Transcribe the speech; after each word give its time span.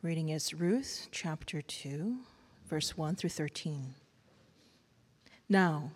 Reading 0.00 0.28
is 0.28 0.54
Ruth 0.54 1.08
chapter 1.10 1.60
2, 1.60 2.18
verse 2.68 2.96
1 2.96 3.16
through 3.16 3.30
13. 3.30 3.96
Now, 5.48 5.90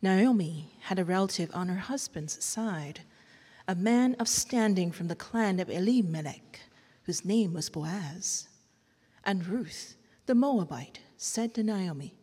Naomi 0.00 0.70
had 0.82 1.00
a 1.00 1.04
relative 1.04 1.50
on 1.52 1.66
her 1.66 1.80
husband's 1.80 2.44
side, 2.44 3.00
a 3.66 3.74
man 3.74 4.14
of 4.20 4.28
standing 4.28 4.92
from 4.92 5.08
the 5.08 5.16
clan 5.16 5.58
of 5.58 5.68
Elimelech, 5.68 6.60
whose 7.02 7.24
name 7.24 7.54
was 7.54 7.68
Boaz. 7.68 8.46
And 9.24 9.48
Ruth, 9.48 9.96
the 10.26 10.36
Moabite, 10.36 11.00
said 11.16 11.54
to 11.54 11.64
Naomi, 11.64 12.14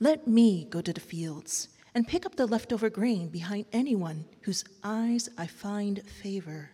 Let 0.00 0.26
me 0.26 0.64
go 0.64 0.80
to 0.80 0.92
the 0.92 0.98
fields 0.98 1.68
and 1.94 2.08
pick 2.08 2.26
up 2.26 2.34
the 2.34 2.46
leftover 2.46 2.90
grain 2.90 3.28
behind 3.28 3.66
anyone 3.72 4.24
whose 4.42 4.64
eyes 4.82 5.28
I 5.38 5.46
find 5.46 6.02
favor. 6.02 6.70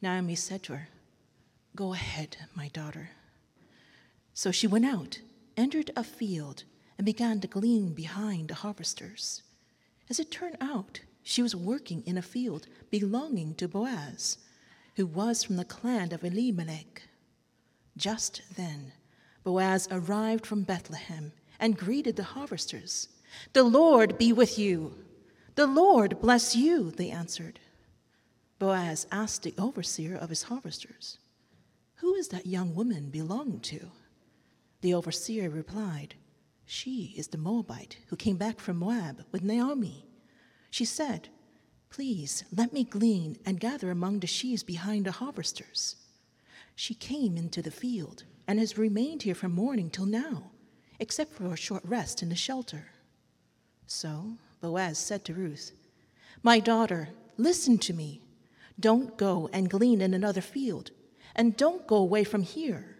Naomi 0.00 0.36
said 0.36 0.62
to 0.62 0.76
her, 0.76 0.88
Go 1.76 1.92
ahead, 1.92 2.36
my 2.54 2.68
daughter. 2.68 3.10
So 4.32 4.50
she 4.50 4.66
went 4.66 4.84
out, 4.84 5.20
entered 5.56 5.90
a 5.96 6.04
field, 6.04 6.64
and 6.96 7.04
began 7.04 7.40
to 7.40 7.48
glean 7.48 7.94
behind 7.94 8.48
the 8.48 8.54
harvesters. 8.54 9.42
As 10.08 10.20
it 10.20 10.30
turned 10.30 10.56
out, 10.60 11.00
she 11.22 11.42
was 11.42 11.56
working 11.56 12.02
in 12.06 12.18
a 12.18 12.22
field 12.22 12.66
belonging 12.90 13.54
to 13.56 13.66
Boaz, 13.66 14.38
who 14.96 15.06
was 15.06 15.42
from 15.42 15.56
the 15.56 15.64
clan 15.64 16.12
of 16.12 16.22
Elimelech. 16.22 17.02
Just 17.96 18.42
then, 18.56 18.92
Boaz 19.42 19.88
arrived 19.90 20.46
from 20.46 20.62
Bethlehem 20.62 21.32
and 21.58 21.78
greeted 21.78 22.16
the 22.16 22.22
harvesters. 22.22 23.08
The 23.52 23.64
Lord 23.64 24.18
be 24.18 24.32
with 24.32 24.58
you. 24.58 24.94
The 25.54 25.66
Lord 25.66 26.20
bless 26.20 26.54
you, 26.54 26.90
they 26.90 27.10
answered. 27.10 27.58
Boaz 28.58 29.06
asked 29.10 29.42
the 29.42 29.54
overseer 29.58 30.16
of 30.16 30.28
his 30.28 30.44
harvesters, 30.44 31.18
who 31.96 32.14
is 32.14 32.28
that 32.28 32.46
young 32.46 32.74
woman 32.74 33.10
belong 33.10 33.60
to? 33.60 33.90
The 34.80 34.94
overseer 34.94 35.48
replied, 35.48 36.14
She 36.66 37.14
is 37.16 37.28
the 37.28 37.38
Moabite 37.38 37.98
who 38.08 38.16
came 38.16 38.36
back 38.36 38.60
from 38.60 38.78
Moab 38.78 39.24
with 39.32 39.42
Naomi. 39.42 40.04
She 40.70 40.84
said, 40.84 41.28
Please 41.90 42.44
let 42.54 42.72
me 42.72 42.82
glean 42.84 43.38
and 43.46 43.60
gather 43.60 43.90
among 43.90 44.20
the 44.20 44.26
sheaves 44.26 44.62
behind 44.62 45.06
the 45.06 45.12
harvesters. 45.12 45.96
She 46.74 46.94
came 46.94 47.36
into 47.36 47.62
the 47.62 47.70
field 47.70 48.24
and 48.48 48.58
has 48.58 48.76
remained 48.76 49.22
here 49.22 49.34
from 49.34 49.52
morning 49.52 49.90
till 49.90 50.06
now, 50.06 50.50
except 50.98 51.32
for 51.32 51.52
a 51.52 51.56
short 51.56 51.84
rest 51.84 52.22
in 52.22 52.28
the 52.28 52.34
shelter. 52.34 52.88
So 53.86 54.36
Boaz 54.60 54.98
said 54.98 55.24
to 55.26 55.34
Ruth, 55.34 55.70
My 56.42 56.58
daughter, 56.58 57.10
listen 57.36 57.78
to 57.78 57.94
me. 57.94 58.22
Don't 58.78 59.16
go 59.16 59.48
and 59.52 59.70
glean 59.70 60.00
in 60.00 60.12
another 60.12 60.40
field 60.40 60.90
and 61.34 61.56
don't 61.56 61.86
go 61.86 61.96
away 61.96 62.24
from 62.24 62.42
here. 62.42 62.96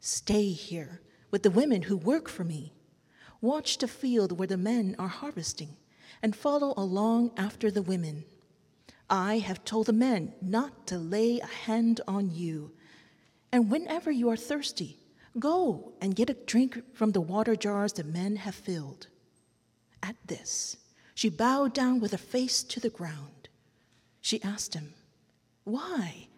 Stay 0.00 0.50
here 0.50 1.00
with 1.30 1.42
the 1.42 1.50
women 1.50 1.82
who 1.82 1.96
work 1.96 2.28
for 2.28 2.44
me. 2.44 2.72
Watch 3.40 3.78
the 3.78 3.88
field 3.88 4.38
where 4.38 4.48
the 4.48 4.56
men 4.56 4.96
are 4.98 5.08
harvesting 5.08 5.76
and 6.22 6.34
follow 6.34 6.74
along 6.76 7.32
after 7.36 7.70
the 7.70 7.82
women. 7.82 8.24
I 9.10 9.38
have 9.38 9.64
told 9.64 9.86
the 9.86 9.92
men 9.92 10.34
not 10.42 10.86
to 10.88 10.98
lay 10.98 11.40
a 11.40 11.46
hand 11.46 12.00
on 12.06 12.30
you. 12.30 12.72
And 13.52 13.70
whenever 13.70 14.10
you 14.10 14.28
are 14.28 14.36
thirsty, 14.36 14.98
go 15.38 15.92
and 16.00 16.16
get 16.16 16.30
a 16.30 16.34
drink 16.34 16.82
from 16.94 17.12
the 17.12 17.20
water 17.20 17.56
jars 17.56 17.94
the 17.94 18.04
men 18.04 18.36
have 18.36 18.54
filled. 18.54 19.06
At 20.02 20.16
this, 20.26 20.76
she 21.14 21.28
bowed 21.28 21.72
down 21.72 22.00
with 22.00 22.12
her 22.12 22.18
face 22.18 22.62
to 22.64 22.80
the 22.80 22.90
ground. 22.90 23.48
She 24.20 24.42
asked 24.42 24.74
him, 24.74 24.94
Why? 25.64 26.28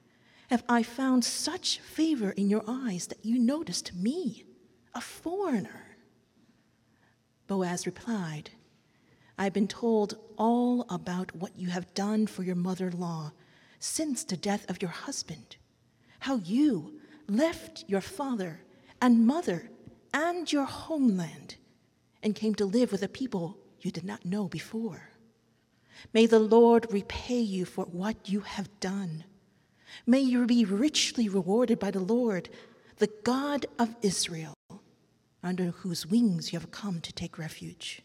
Have 0.51 0.65
I 0.69 0.83
found 0.83 1.25
such 1.25 1.79
favor 1.79 2.33
in 2.33 2.51
your 2.51 2.65
eyes 2.67 3.07
that 3.07 3.25
you 3.25 3.39
noticed 3.39 3.95
me, 3.95 4.45
a 4.93 5.01
foreigner? 5.01 5.97
Boaz 7.47 7.87
replied, 7.87 8.51
I've 9.39 9.53
been 9.53 9.69
told 9.69 10.19
all 10.37 10.87
about 10.91 11.37
what 11.37 11.57
you 11.57 11.69
have 11.69 11.95
done 11.95 12.27
for 12.27 12.43
your 12.43 12.57
mother 12.57 12.89
in 12.89 12.99
law 12.99 13.31
since 13.79 14.25
the 14.25 14.37
death 14.37 14.69
of 14.69 14.83
your 14.83 14.91
husband, 14.91 15.57
how 16.19 16.39
you 16.39 16.99
left 17.29 17.85
your 17.87 18.01
father 18.01 18.61
and 19.01 19.25
mother 19.25 19.71
and 20.13 20.53
your 20.53 20.65
homeland 20.65 21.55
and 22.25 22.35
came 22.35 22.57
to 22.57 22.65
live 22.65 22.91
with 22.91 23.05
a 23.05 23.09
people 23.09 23.57
you 23.81 23.93
did 23.93 24.05
not 24.05 24.25
know 24.25 24.49
before. 24.49 25.11
May 26.13 26.27
the 26.27 26.41
Lord 26.41 26.93
repay 26.93 27.39
you 27.39 27.65
for 27.65 27.85
what 27.85 28.29
you 28.29 28.41
have 28.41 28.81
done. 28.81 29.25
May 30.07 30.21
you 30.21 30.47
be 30.47 30.65
richly 30.65 31.29
rewarded 31.29 31.79
by 31.79 31.91
the 31.91 32.01
Lord, 32.01 32.49
the 32.99 33.11
God 33.25 33.67
of 33.79 33.97
Israel, 34.03 34.55
under 35.43 35.67
whose 35.67 36.07
wings 36.07 36.53
you 36.53 36.59
have 36.59 36.71
come 36.71 37.01
to 37.01 37.13
take 37.13 37.39
refuge. 37.39 38.03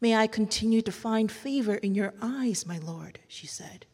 May 0.00 0.14
I 0.14 0.26
continue 0.26 0.82
to 0.82 0.92
find 0.92 1.30
favor 1.32 1.76
in 1.76 1.94
your 1.94 2.12
eyes, 2.20 2.66
my 2.66 2.78
Lord, 2.78 3.20
she 3.28 3.46
said. 3.46 3.86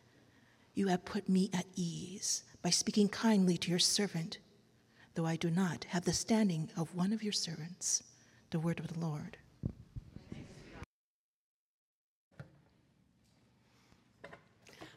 You 0.74 0.88
have 0.88 1.04
put 1.04 1.28
me 1.28 1.50
at 1.52 1.66
ease 1.76 2.44
by 2.62 2.70
speaking 2.70 3.08
kindly 3.08 3.56
to 3.58 3.70
your 3.70 3.78
servant, 3.78 4.38
though 5.14 5.26
I 5.26 5.36
do 5.36 5.50
not 5.50 5.84
have 5.90 6.04
the 6.04 6.12
standing 6.12 6.70
of 6.76 6.94
one 6.94 7.12
of 7.12 7.22
your 7.22 7.32
servants. 7.32 8.02
The 8.50 8.58
word 8.58 8.80
of 8.80 8.88
the 8.88 8.98
Lord. 8.98 9.36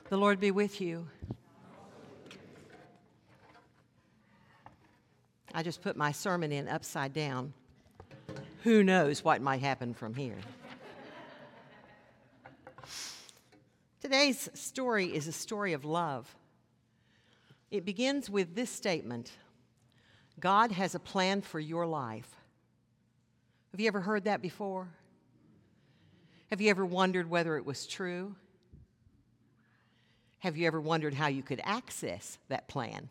The 0.09 0.17
Lord 0.17 0.39
be 0.39 0.51
with 0.51 0.79
you. 0.79 1.07
I 5.57 5.63
just 5.63 5.81
put 5.81 5.95
my 5.95 6.11
sermon 6.11 6.51
in 6.51 6.67
upside 6.67 7.13
down. 7.13 7.53
Who 8.63 8.83
knows 8.83 9.23
what 9.23 9.41
might 9.41 9.61
happen 9.61 9.93
from 9.93 10.13
here? 10.13 10.35
Today's 14.01 14.49
story 14.53 15.05
is 15.05 15.29
a 15.29 15.31
story 15.31 15.71
of 15.71 15.85
love. 15.85 16.35
It 17.71 17.85
begins 17.85 18.29
with 18.29 18.53
this 18.53 18.69
statement 18.69 19.31
God 20.41 20.73
has 20.73 20.93
a 20.93 20.99
plan 20.99 21.41
for 21.41 21.61
your 21.61 21.85
life. 21.85 22.29
Have 23.71 23.79
you 23.79 23.87
ever 23.87 24.01
heard 24.01 24.25
that 24.25 24.41
before? 24.41 24.89
Have 26.49 26.59
you 26.59 26.69
ever 26.69 26.85
wondered 26.85 27.29
whether 27.29 27.55
it 27.55 27.65
was 27.65 27.87
true? 27.87 28.35
Have 30.39 30.57
you 30.57 30.67
ever 30.67 30.81
wondered 30.81 31.13
how 31.13 31.27
you 31.27 31.43
could 31.43 31.61
access 31.63 32.39
that 32.49 32.67
plan? 32.67 33.09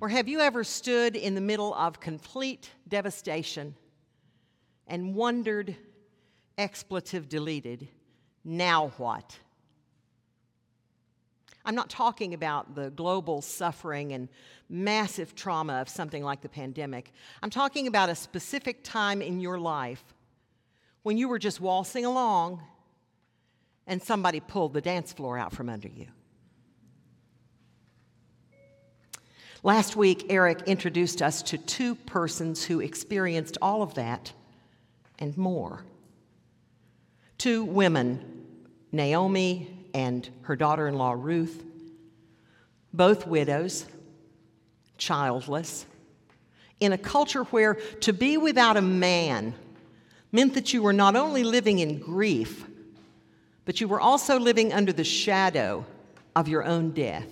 Or 0.00 0.08
have 0.08 0.28
you 0.28 0.40
ever 0.40 0.62
stood 0.62 1.16
in 1.16 1.34
the 1.34 1.40
middle 1.40 1.74
of 1.74 1.98
complete 1.98 2.70
devastation 2.86 3.74
and 4.86 5.14
wondered, 5.14 5.76
expletive 6.56 7.28
deleted, 7.28 7.88
now 8.44 8.92
what? 8.96 9.38
I'm 11.64 11.74
not 11.74 11.90
talking 11.90 12.32
about 12.32 12.76
the 12.76 12.90
global 12.90 13.42
suffering 13.42 14.12
and 14.12 14.28
massive 14.68 15.34
trauma 15.34 15.74
of 15.74 15.88
something 15.88 16.22
like 16.22 16.40
the 16.42 16.48
pandemic. 16.48 17.12
I'm 17.42 17.50
talking 17.50 17.88
about 17.88 18.08
a 18.08 18.14
specific 18.14 18.84
time 18.84 19.20
in 19.20 19.40
your 19.40 19.58
life 19.58 20.02
when 21.02 21.18
you 21.18 21.28
were 21.28 21.38
just 21.38 21.60
waltzing 21.60 22.04
along 22.04 22.62
and 23.86 24.02
somebody 24.02 24.38
pulled 24.38 24.74
the 24.74 24.80
dance 24.80 25.12
floor 25.12 25.36
out 25.36 25.52
from 25.52 25.68
under 25.68 25.88
you. 25.88 26.06
Last 29.62 29.96
week, 29.96 30.26
Eric 30.28 30.62
introduced 30.66 31.20
us 31.20 31.42
to 31.44 31.58
two 31.58 31.96
persons 31.96 32.64
who 32.64 32.80
experienced 32.80 33.58
all 33.60 33.82
of 33.82 33.94
that 33.94 34.32
and 35.18 35.36
more. 35.36 35.84
Two 37.38 37.64
women, 37.64 38.46
Naomi 38.92 39.68
and 39.94 40.28
her 40.42 40.54
daughter 40.54 40.86
in 40.86 40.94
law 40.94 41.14
Ruth, 41.16 41.64
both 42.92 43.26
widows, 43.26 43.86
childless, 44.96 45.86
in 46.78 46.92
a 46.92 46.98
culture 46.98 47.42
where 47.44 47.74
to 48.00 48.12
be 48.12 48.36
without 48.36 48.76
a 48.76 48.82
man 48.82 49.54
meant 50.30 50.54
that 50.54 50.72
you 50.72 50.82
were 50.82 50.92
not 50.92 51.16
only 51.16 51.42
living 51.42 51.80
in 51.80 51.98
grief, 51.98 52.64
but 53.64 53.80
you 53.80 53.88
were 53.88 54.00
also 54.00 54.38
living 54.38 54.72
under 54.72 54.92
the 54.92 55.04
shadow 55.04 55.84
of 56.36 56.46
your 56.46 56.62
own 56.62 56.92
death. 56.92 57.26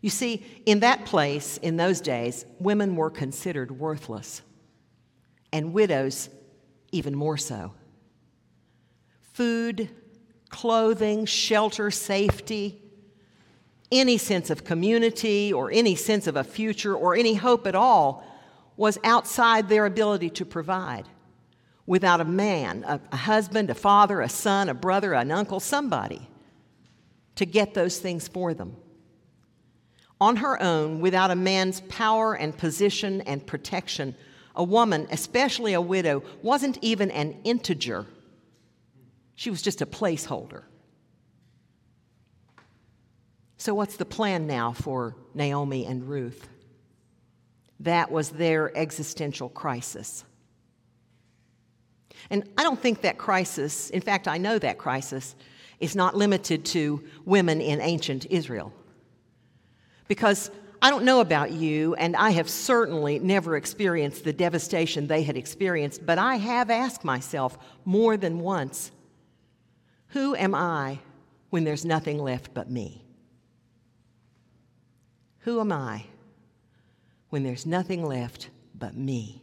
You 0.00 0.10
see, 0.10 0.44
in 0.64 0.80
that 0.80 1.04
place, 1.04 1.58
in 1.58 1.76
those 1.76 2.00
days, 2.00 2.46
women 2.58 2.96
were 2.96 3.10
considered 3.10 3.70
worthless, 3.70 4.42
and 5.52 5.72
widows 5.74 6.30
even 6.90 7.14
more 7.14 7.36
so. 7.36 7.74
Food, 9.32 9.90
clothing, 10.48 11.26
shelter, 11.26 11.90
safety, 11.90 12.80
any 13.92 14.16
sense 14.16 14.50
of 14.50 14.64
community 14.64 15.52
or 15.52 15.70
any 15.70 15.94
sense 15.94 16.26
of 16.26 16.36
a 16.36 16.44
future 16.44 16.94
or 16.94 17.14
any 17.14 17.34
hope 17.34 17.66
at 17.66 17.74
all 17.74 18.24
was 18.76 18.98
outside 19.04 19.68
their 19.68 19.84
ability 19.84 20.30
to 20.30 20.44
provide. 20.44 21.04
Without 21.86 22.20
a 22.20 22.24
man, 22.24 22.84
a, 22.86 23.00
a, 23.12 23.16
husband, 23.16 23.68
a 23.68 23.74
father, 23.74 24.20
a 24.20 24.28
son, 24.28 24.68
a 24.68 24.74
brother, 24.74 25.12
an 25.12 25.30
uncle, 25.30 25.58
somebody 25.58 26.28
to 27.34 27.44
get 27.44 27.74
those 27.74 27.98
things 27.98 28.28
for 28.28 28.54
them 28.54 28.76
on 30.20 30.36
her 30.36 30.60
own 30.62 31.00
without 31.00 31.30
a 31.30 31.36
man's 31.36 31.80
power 31.82 32.34
and 32.34 32.56
position 32.56 33.20
and 33.22 33.46
protection. 33.46 34.14
A 34.54 34.64
woman, 34.64 35.06
especially 35.10 35.72
a 35.72 35.80
widow, 35.80 36.22
wasn't 36.42 36.78
even 36.82 37.10
an 37.10 37.40
integer, 37.44 38.06
she 39.34 39.48
was 39.48 39.62
just 39.62 39.80
a 39.80 39.86
placeholder. 39.86 40.64
So, 43.56 43.74
what's 43.74 43.96
the 43.96 44.04
plan 44.04 44.46
now 44.46 44.72
for 44.72 45.16
Naomi 45.34 45.86
and 45.86 46.08
Ruth? 46.08 46.48
That 47.80 48.10
was 48.10 48.30
their 48.30 48.76
existential 48.76 49.48
crisis. 49.48 50.24
And 52.28 52.44
I 52.58 52.62
don't 52.62 52.80
think 52.80 53.02
that 53.02 53.16
crisis, 53.18 53.90
in 53.90 54.02
fact, 54.02 54.28
I 54.28 54.36
know 54.38 54.58
that 54.58 54.78
crisis, 54.78 55.34
is 55.78 55.96
not 55.96 56.14
limited 56.14 56.64
to 56.66 57.02
women 57.24 57.60
in 57.60 57.80
ancient 57.80 58.26
Israel. 58.30 58.72
Because 60.10 60.50
I 60.82 60.90
don't 60.90 61.04
know 61.04 61.20
about 61.20 61.52
you, 61.52 61.94
and 61.94 62.16
I 62.16 62.30
have 62.30 62.50
certainly 62.50 63.20
never 63.20 63.56
experienced 63.56 64.24
the 64.24 64.32
devastation 64.32 65.06
they 65.06 65.22
had 65.22 65.36
experienced, 65.36 66.04
but 66.04 66.18
I 66.18 66.34
have 66.34 66.68
asked 66.68 67.04
myself 67.04 67.56
more 67.84 68.16
than 68.16 68.40
once 68.40 68.90
who 70.08 70.34
am 70.34 70.52
I 70.52 70.98
when 71.50 71.62
there's 71.62 71.84
nothing 71.84 72.18
left 72.18 72.52
but 72.52 72.68
me? 72.68 73.04
Who 75.42 75.60
am 75.60 75.70
I 75.70 76.06
when 77.28 77.44
there's 77.44 77.64
nothing 77.64 78.04
left 78.04 78.50
but 78.76 78.96
me? 78.96 79.40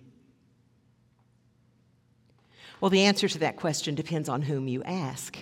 Well, 2.82 2.90
the 2.90 3.06
answer 3.06 3.30
to 3.30 3.40
that 3.40 3.56
question 3.56 3.96
depends 3.96 4.28
on 4.28 4.42
whom 4.42 4.68
you 4.68 4.84
ask. 4.84 5.38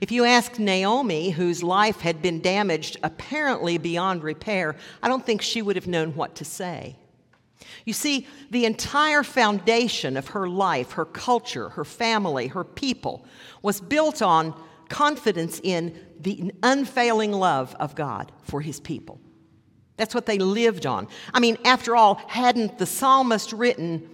If 0.00 0.12
you 0.12 0.24
ask 0.24 0.58
Naomi, 0.58 1.30
whose 1.30 1.62
life 1.62 2.00
had 2.00 2.20
been 2.20 2.40
damaged 2.40 2.98
apparently 3.02 3.78
beyond 3.78 4.22
repair, 4.22 4.76
I 5.02 5.08
don't 5.08 5.24
think 5.24 5.42
she 5.42 5.62
would 5.62 5.76
have 5.76 5.86
known 5.86 6.14
what 6.14 6.34
to 6.36 6.44
say. 6.44 6.96
You 7.84 7.92
see, 7.92 8.26
the 8.50 8.64
entire 8.64 9.22
foundation 9.22 10.16
of 10.16 10.28
her 10.28 10.48
life, 10.48 10.92
her 10.92 11.04
culture, 11.04 11.70
her 11.70 11.84
family, 11.84 12.48
her 12.48 12.64
people, 12.64 13.24
was 13.62 13.80
built 13.80 14.22
on 14.22 14.54
confidence 14.88 15.60
in 15.62 15.98
the 16.20 16.52
unfailing 16.62 17.32
love 17.32 17.74
of 17.78 17.94
God 17.94 18.32
for 18.42 18.60
his 18.60 18.80
people. 18.80 19.20
That's 19.96 20.14
what 20.14 20.26
they 20.26 20.38
lived 20.38 20.86
on. 20.86 21.08
I 21.34 21.40
mean, 21.40 21.58
after 21.64 21.96
all, 21.96 22.16
hadn't 22.26 22.78
the 22.78 22.86
psalmist 22.86 23.52
written, 23.52 24.08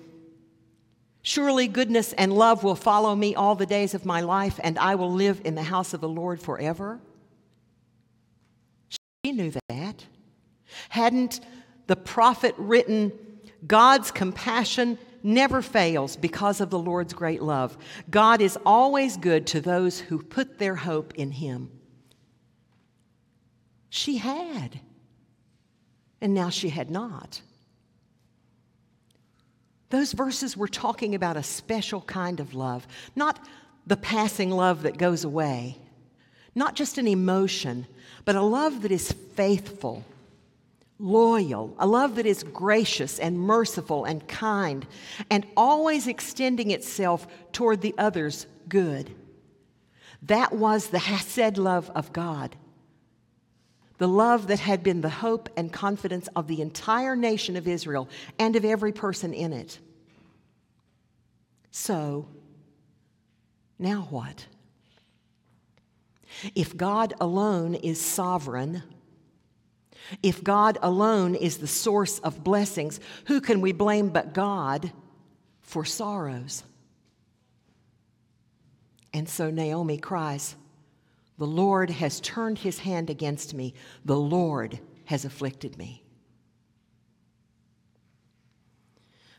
Surely 1.24 1.66
goodness 1.66 2.12
and 2.12 2.32
love 2.32 2.62
will 2.62 2.76
follow 2.76 3.16
me 3.16 3.34
all 3.34 3.56
the 3.56 3.66
days 3.66 3.94
of 3.94 4.04
my 4.04 4.20
life, 4.20 4.60
and 4.62 4.78
I 4.78 4.94
will 4.94 5.10
live 5.10 5.40
in 5.44 5.56
the 5.56 5.62
house 5.64 5.92
of 5.92 6.00
the 6.00 6.08
Lord 6.08 6.40
forever? 6.40 7.00
She 9.24 9.32
knew 9.32 9.52
that. 9.68 10.06
Hadn't 10.90 11.40
the 11.88 11.96
prophet 11.96 12.54
written, 12.56 13.10
God's 13.66 14.12
compassion 14.12 14.98
never 15.22 15.60
fails 15.62 16.16
because 16.16 16.60
of 16.60 16.70
the 16.70 16.78
Lord's 16.78 17.14
great 17.14 17.42
love. 17.42 17.76
God 18.08 18.40
is 18.40 18.56
always 18.64 19.16
good 19.16 19.48
to 19.48 19.60
those 19.60 19.98
who 19.98 20.22
put 20.22 20.58
their 20.58 20.76
hope 20.76 21.14
in 21.14 21.32
Him. 21.32 21.72
She 23.88 24.18
had 24.18 24.78
and 26.24 26.32
now 26.32 26.48
she 26.48 26.70
had 26.70 26.90
not. 26.90 27.42
Those 29.94 30.12
verses 30.12 30.56
were 30.56 30.66
talking 30.66 31.14
about 31.14 31.36
a 31.36 31.44
special 31.44 32.00
kind 32.00 32.40
of 32.40 32.52
love, 32.52 32.84
not 33.14 33.38
the 33.86 33.96
passing 33.96 34.50
love 34.50 34.82
that 34.82 34.98
goes 34.98 35.22
away, 35.22 35.78
not 36.52 36.74
just 36.74 36.98
an 36.98 37.06
emotion, 37.06 37.86
but 38.24 38.34
a 38.34 38.42
love 38.42 38.82
that 38.82 38.90
is 38.90 39.12
faithful, 39.12 40.04
loyal, 40.98 41.76
a 41.78 41.86
love 41.86 42.16
that 42.16 42.26
is 42.26 42.42
gracious 42.42 43.20
and 43.20 43.38
merciful 43.38 44.04
and 44.04 44.26
kind, 44.26 44.84
and 45.30 45.46
always 45.56 46.08
extending 46.08 46.72
itself 46.72 47.28
toward 47.52 47.80
the 47.80 47.94
other's 47.96 48.48
good. 48.68 49.14
That 50.22 50.52
was 50.52 50.88
the 50.88 50.98
Hesed 50.98 51.56
love 51.56 51.88
of 51.94 52.12
God 52.12 52.56
the 54.04 54.08
love 54.08 54.48
that 54.48 54.60
had 54.60 54.82
been 54.82 55.00
the 55.00 55.08
hope 55.08 55.48
and 55.56 55.72
confidence 55.72 56.28
of 56.36 56.46
the 56.46 56.60
entire 56.60 57.16
nation 57.16 57.56
of 57.56 57.66
Israel 57.66 58.06
and 58.38 58.54
of 58.54 58.62
every 58.62 58.92
person 58.92 59.32
in 59.32 59.50
it. 59.50 59.78
So, 61.70 62.28
now 63.78 64.06
what? 64.10 64.46
If 66.54 66.76
God 66.76 67.14
alone 67.18 67.76
is 67.76 67.98
sovereign, 67.98 68.82
if 70.22 70.44
God 70.44 70.76
alone 70.82 71.34
is 71.34 71.56
the 71.56 71.66
source 71.66 72.18
of 72.18 72.44
blessings, 72.44 73.00
who 73.24 73.40
can 73.40 73.62
we 73.62 73.72
blame 73.72 74.10
but 74.10 74.34
God 74.34 74.92
for 75.62 75.86
sorrows? 75.86 76.62
And 79.14 79.26
so 79.26 79.50
Naomi 79.50 79.96
cries, 79.96 80.56
the 81.38 81.46
Lord 81.46 81.90
has 81.90 82.20
turned 82.20 82.58
his 82.58 82.80
hand 82.80 83.10
against 83.10 83.54
me. 83.54 83.74
The 84.04 84.16
Lord 84.16 84.78
has 85.06 85.24
afflicted 85.24 85.76
me. 85.76 86.04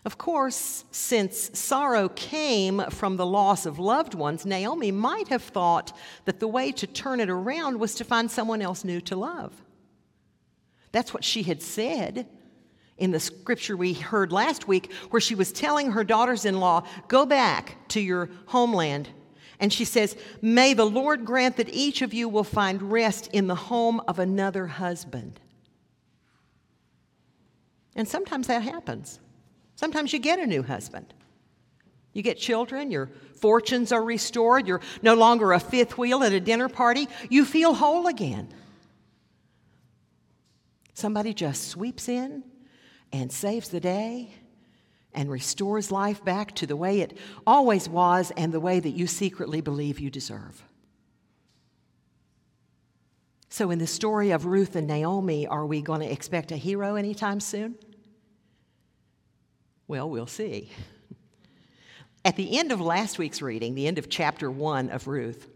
Of 0.04 0.20
course, 0.20 0.86
since 0.92 1.58
sorrow 1.58 2.10
came 2.10 2.80
from 2.92 3.18
the 3.18 3.26
loss 3.26 3.66
of 3.66 3.80
loved 3.80 4.14
ones, 4.14 4.46
Naomi 4.46 4.92
might 4.92 5.30
have 5.30 5.42
thought 5.42 5.98
that 6.26 6.40
the 6.40 6.48
way 6.48 6.72
to 6.74 6.86
turn 6.86 7.20
it 7.20 7.30
around 7.30 7.80
was 7.80 7.96
to 7.96 8.04
find 8.04 8.30
someone 8.30 8.62
else 8.62 8.84
new 8.84 9.02
to 9.02 9.16
love. 9.16 9.64
That's 10.92 11.12
what 11.12 11.24
she 11.24 11.42
had 11.42 11.62
said 11.62 12.28
in 12.98 13.12
the 13.12 13.20
scripture 13.20 13.76
we 13.76 13.94
heard 13.94 14.32
last 14.32 14.68
week, 14.68 14.94
where 15.10 15.20
she 15.20 15.36
was 15.36 15.52
telling 15.52 15.92
her 15.92 16.04
daughters 16.04 16.46
in 16.46 16.60
law, 16.60 16.86
Go 17.08 17.26
back 17.26 17.88
to 17.90 18.00
your 18.00 18.30
homeland 18.46 19.10
and 19.60 19.72
she 19.72 19.86
says, 19.86 20.16
May 20.42 20.74
the 20.74 20.86
Lord 20.86 21.26
grant 21.26 21.58
that 21.58 21.74
each 21.74 22.02
of 22.02 22.14
you 22.14 22.28
will 22.28 22.44
find 22.44 22.92
rest 22.92 23.30
in 23.32 23.48
the 23.48 23.56
home 23.56 24.02
of 24.08 24.20
another 24.20 24.68
husband. 24.68 25.40
And 27.96 28.08
sometimes 28.08 28.48
that 28.48 28.64
happens. 28.64 29.20
Sometimes 29.76 30.12
you 30.14 30.20
get 30.20 30.40
a 30.40 30.46
new 30.46 30.64
husband. 30.64 31.14
You 32.14 32.22
get 32.22 32.38
children, 32.38 32.92
your 32.92 33.10
fortunes 33.40 33.92
are 33.92 34.04
restored, 34.04 34.68
you're 34.68 34.82
no 35.02 35.16
longer 35.16 35.52
a 35.52 35.60
fifth 35.60 35.98
wheel 35.98 36.24
at 36.24 36.32
a 36.32 36.40
dinner 36.40 36.70
party, 36.70 37.10
you 37.30 37.44
feel 37.44 37.74
whole 37.74 38.08
again. 38.08 38.48
Somebody 40.94 41.34
just 41.34 41.68
sweeps 41.68 42.08
in 42.08 42.44
and 43.12 43.30
saves 43.32 43.68
the 43.68 43.82
day 43.82 44.34
and 45.16 45.32
restores 45.32 45.92
life 45.92 46.24
back 46.24 46.54
to 46.56 46.68
the 46.68 46.76
way 46.76 47.02
it 47.02 47.18
always 47.48 47.90
was 47.90 48.32
and 48.38 48.54
the 48.54 48.60
way 48.60 48.80
that 48.80 48.92
you 48.92 49.08
secretly 49.08 49.62
believe 49.62 50.00
you 50.00 50.10
deserve. 50.10 50.64
So, 53.50 53.72
in 53.72 53.80
the 53.80 53.88
story 53.88 54.32
of 54.32 54.46
Ruth 54.46 54.76
and 54.76 54.86
Naomi, 54.86 55.48
are 55.48 55.66
we 55.66 55.82
going 55.82 56.02
to 56.02 56.12
expect 56.12 56.52
a 56.52 56.58
hero 56.58 56.96
anytime 56.96 57.40
soon? 57.40 57.76
Well, 59.88 60.10
we'll 60.10 60.28
see. 60.28 60.72
At 62.26 62.36
the 62.36 62.58
end 62.58 62.72
of 62.72 62.82
last 62.82 63.18
week's 63.18 63.42
reading, 63.42 63.76
the 63.76 63.88
end 63.88 63.98
of 63.98 64.10
chapter 64.10 64.50
one 64.52 64.90
of 64.90 65.08
Ruth, 65.08 65.48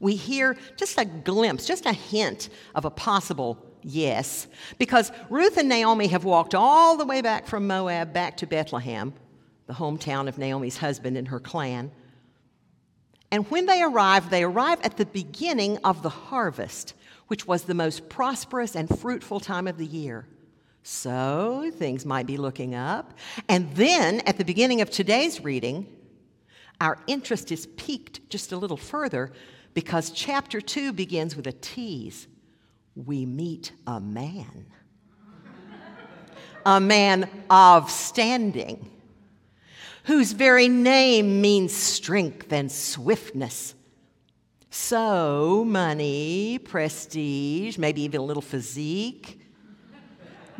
we 0.00 0.16
hear 0.16 0.56
just 0.76 0.98
a 0.98 1.04
glimpse, 1.04 1.66
just 1.66 1.86
a 1.86 1.92
hint 1.92 2.50
of 2.74 2.84
a 2.84 2.90
possible 2.90 3.67
Yes, 3.82 4.46
because 4.78 5.12
Ruth 5.30 5.56
and 5.56 5.68
Naomi 5.68 6.08
have 6.08 6.24
walked 6.24 6.54
all 6.54 6.96
the 6.96 7.04
way 7.04 7.20
back 7.20 7.46
from 7.46 7.66
Moab 7.66 8.12
back 8.12 8.36
to 8.38 8.46
Bethlehem, 8.46 9.14
the 9.66 9.74
hometown 9.74 10.28
of 10.28 10.38
Naomi's 10.38 10.78
husband 10.78 11.16
and 11.16 11.28
her 11.28 11.40
clan. 11.40 11.90
And 13.30 13.48
when 13.50 13.66
they 13.66 13.82
arrive, 13.82 14.30
they 14.30 14.42
arrive 14.42 14.80
at 14.82 14.96
the 14.96 15.06
beginning 15.06 15.78
of 15.78 16.02
the 16.02 16.08
harvest, 16.08 16.94
which 17.28 17.46
was 17.46 17.64
the 17.64 17.74
most 17.74 18.08
prosperous 18.08 18.74
and 18.74 18.88
fruitful 18.98 19.40
time 19.40 19.68
of 19.68 19.76
the 19.76 19.86
year. 19.86 20.26
So 20.82 21.70
things 21.74 22.06
might 22.06 22.26
be 22.26 22.38
looking 22.38 22.74
up. 22.74 23.12
And 23.48 23.70
then 23.74 24.20
at 24.20 24.38
the 24.38 24.44
beginning 24.44 24.80
of 24.80 24.90
today's 24.90 25.44
reading, 25.44 25.86
our 26.80 26.98
interest 27.06 27.52
is 27.52 27.66
piqued 27.76 28.28
just 28.30 28.52
a 28.52 28.56
little 28.56 28.76
further 28.76 29.32
because 29.74 30.10
chapter 30.10 30.60
2 30.60 30.92
begins 30.92 31.36
with 31.36 31.46
a 31.46 31.52
tease 31.52 32.26
we 33.06 33.24
meet 33.24 33.72
a 33.86 34.00
man. 34.00 34.66
a 36.66 36.80
man 36.80 37.30
of 37.48 37.90
standing, 37.90 38.90
whose 40.04 40.32
very 40.32 40.68
name 40.68 41.40
means 41.40 41.72
strength 41.72 42.52
and 42.52 42.70
swiftness. 42.70 43.74
So, 44.70 45.64
money, 45.66 46.58
prestige, 46.58 47.78
maybe 47.78 48.02
even 48.02 48.20
a 48.20 48.24
little 48.24 48.42
physique. 48.42 49.40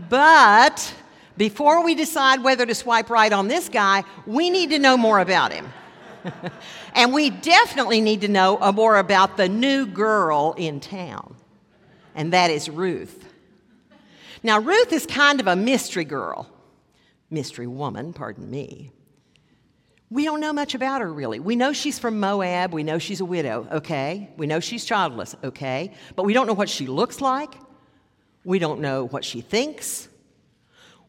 But 0.08 0.94
before 1.36 1.84
we 1.84 1.94
decide 1.94 2.42
whether 2.42 2.64
to 2.64 2.74
swipe 2.74 3.10
right 3.10 3.32
on 3.32 3.48
this 3.48 3.68
guy, 3.68 4.04
we 4.26 4.48
need 4.48 4.70
to 4.70 4.78
know 4.78 4.96
more 4.96 5.18
about 5.18 5.52
him. 5.52 5.68
and 6.94 7.12
we 7.12 7.30
definitely 7.30 8.00
need 8.00 8.20
to 8.22 8.28
know 8.28 8.58
more 8.72 8.96
about 8.96 9.36
the 9.36 9.48
new 9.48 9.86
girl 9.86 10.54
in 10.56 10.80
town 10.80 11.37
and 12.18 12.32
that 12.32 12.50
is 12.50 12.68
Ruth. 12.68 13.24
Now, 14.42 14.58
Ruth 14.58 14.92
is 14.92 15.06
kind 15.06 15.38
of 15.38 15.46
a 15.46 15.54
mystery 15.54 16.04
girl, 16.04 16.50
mystery 17.30 17.68
woman, 17.68 18.12
pardon 18.12 18.50
me. 18.50 18.90
We 20.10 20.24
don't 20.24 20.40
know 20.40 20.52
much 20.52 20.74
about 20.74 21.00
her 21.00 21.12
really. 21.12 21.38
We 21.38 21.54
know 21.54 21.72
she's 21.72 22.00
from 22.00 22.18
Moab. 22.18 22.72
We 22.72 22.82
know 22.82 22.98
she's 22.98 23.20
a 23.20 23.24
widow, 23.24 23.68
okay? 23.70 24.30
We 24.36 24.48
know 24.48 24.58
she's 24.58 24.84
childless, 24.84 25.36
okay? 25.44 25.94
But 26.16 26.24
we 26.24 26.32
don't 26.32 26.48
know 26.48 26.54
what 26.54 26.68
she 26.68 26.88
looks 26.88 27.20
like. 27.20 27.54
We 28.44 28.58
don't 28.58 28.80
know 28.80 29.06
what 29.06 29.24
she 29.24 29.40
thinks. 29.40 30.08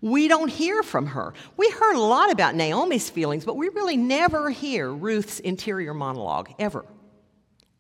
We 0.02 0.28
don't 0.28 0.50
hear 0.50 0.84
from 0.84 1.08
her. 1.08 1.34
We 1.58 1.72
heard 1.72 1.96
a 1.96 2.02
lot 2.02 2.32
about 2.32 2.54
Naomi's 2.54 3.10
feelings, 3.10 3.46
but 3.46 3.58
we 3.58 3.70
really 3.70 3.98
never 3.98 4.52
hear 4.52 4.92
Ruth's 4.92 5.40
interior 5.40 5.96
monologue, 5.96 6.52
ever. 6.60 6.86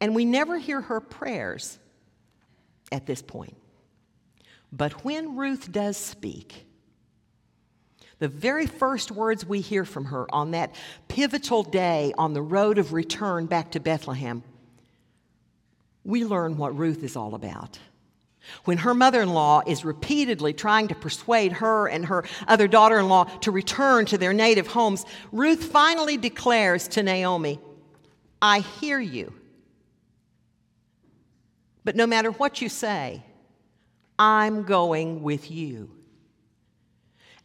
And 0.01 0.15
we 0.15 0.25
never 0.25 0.57
hear 0.57 0.81
her 0.81 0.99
prayers 0.99 1.77
at 2.91 3.05
this 3.05 3.21
point. 3.21 3.55
But 4.71 5.03
when 5.05 5.35
Ruth 5.35 5.71
does 5.71 5.97
speak, 5.97 6.65
the 8.19 8.27
very 8.27 8.67
first 8.67 9.11
words 9.11 9.45
we 9.45 9.61
hear 9.61 9.85
from 9.85 10.05
her 10.05 10.27
on 10.33 10.51
that 10.51 10.75
pivotal 11.07 11.63
day 11.63 12.13
on 12.17 12.33
the 12.33 12.41
road 12.41 12.77
of 12.77 12.93
return 12.93 13.45
back 13.45 13.71
to 13.71 13.79
Bethlehem, 13.79 14.43
we 16.03 16.25
learn 16.25 16.57
what 16.57 16.77
Ruth 16.77 17.03
is 17.03 17.15
all 17.15 17.33
about. 17.33 17.79
When 18.65 18.79
her 18.79 18.93
mother 18.93 19.21
in 19.21 19.29
law 19.29 19.61
is 19.65 19.85
repeatedly 19.85 20.53
trying 20.53 20.87
to 20.89 20.95
persuade 20.95 21.53
her 21.53 21.87
and 21.87 22.05
her 22.05 22.25
other 22.47 22.67
daughter 22.67 22.99
in 22.99 23.07
law 23.07 23.25
to 23.41 23.51
return 23.51 24.05
to 24.07 24.17
their 24.17 24.33
native 24.33 24.67
homes, 24.67 25.05
Ruth 25.31 25.63
finally 25.63 26.17
declares 26.17 26.87
to 26.89 27.03
Naomi, 27.03 27.59
I 28.41 28.59
hear 28.59 28.99
you. 28.99 29.33
But 31.89 31.95
no 31.95 32.05
matter 32.05 32.29
what 32.29 32.61
you 32.61 32.69
say, 32.69 33.23
I'm 34.19 34.61
going 34.61 35.23
with 35.23 35.49
you. 35.49 35.89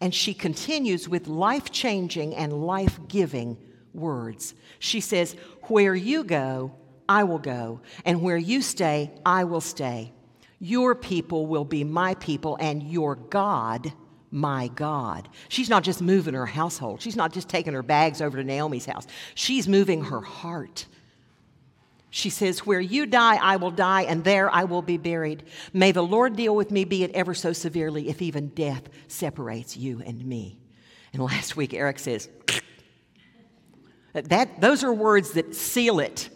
And 0.02 0.14
she 0.14 0.34
continues 0.34 1.08
with 1.08 1.28
life 1.28 1.70
changing 1.72 2.34
and 2.34 2.52
life 2.52 3.00
giving 3.08 3.56
words. 3.94 4.52
She 4.80 5.00
says, 5.00 5.34
Where 5.68 5.94
you 5.94 6.24
go, 6.24 6.74
I 7.08 7.24
will 7.24 7.38
go, 7.38 7.80
and 8.04 8.20
where 8.20 8.36
you 8.36 8.60
stay, 8.60 9.12
I 9.24 9.44
will 9.44 9.62
stay. 9.62 10.12
Your 10.58 10.94
people 10.94 11.46
will 11.46 11.64
be 11.64 11.82
my 11.82 12.12
people, 12.16 12.58
and 12.60 12.82
your 12.82 13.16
God, 13.16 13.94
my 14.30 14.68
God. 14.68 15.30
She's 15.48 15.70
not 15.70 15.84
just 15.84 16.02
moving 16.02 16.34
her 16.34 16.44
household, 16.44 17.00
she's 17.00 17.16
not 17.16 17.32
just 17.32 17.48
taking 17.48 17.72
her 17.72 17.82
bags 17.82 18.20
over 18.20 18.36
to 18.36 18.44
Naomi's 18.44 18.84
house, 18.84 19.06
she's 19.34 19.66
moving 19.66 20.04
her 20.04 20.20
heart. 20.20 20.84
She 22.14 22.30
says, 22.30 22.64
Where 22.64 22.80
you 22.80 23.06
die, 23.06 23.34
I 23.42 23.56
will 23.56 23.72
die, 23.72 24.02
and 24.02 24.22
there 24.22 24.48
I 24.48 24.62
will 24.62 24.82
be 24.82 24.98
buried. 24.98 25.42
May 25.72 25.90
the 25.90 26.04
Lord 26.04 26.36
deal 26.36 26.54
with 26.54 26.70
me, 26.70 26.84
be 26.84 27.02
it 27.02 27.10
ever 27.10 27.34
so 27.34 27.52
severely, 27.52 28.08
if 28.08 28.22
even 28.22 28.50
death 28.50 28.84
separates 29.08 29.76
you 29.76 30.00
and 30.06 30.24
me. 30.24 30.60
And 31.12 31.20
last 31.20 31.56
week, 31.56 31.74
Eric 31.74 31.98
says, 31.98 32.28
that, 34.12 34.60
Those 34.60 34.84
are 34.84 34.92
words 34.92 35.32
that 35.32 35.56
seal 35.56 35.98
it. 35.98 36.30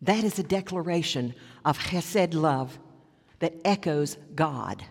That 0.00 0.24
is 0.24 0.40
a 0.40 0.42
declaration 0.42 1.32
of 1.64 1.78
chesed 1.78 2.34
love 2.34 2.76
that 3.38 3.54
echoes 3.64 4.16
God. 4.34 4.84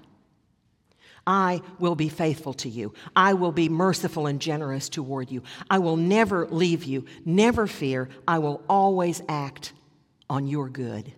I 1.25 1.61
will 1.79 1.95
be 1.95 2.09
faithful 2.09 2.53
to 2.55 2.69
you. 2.69 2.93
I 3.15 3.33
will 3.33 3.51
be 3.51 3.69
merciful 3.69 4.27
and 4.27 4.41
generous 4.41 4.89
toward 4.89 5.31
you. 5.31 5.43
I 5.69 5.79
will 5.79 5.97
never 5.97 6.47
leave 6.47 6.83
you. 6.83 7.05
Never 7.25 7.67
fear. 7.67 8.09
I 8.27 8.39
will 8.39 8.63
always 8.67 9.21
act 9.29 9.73
on 10.29 10.47
your 10.47 10.69
good. 10.69 11.13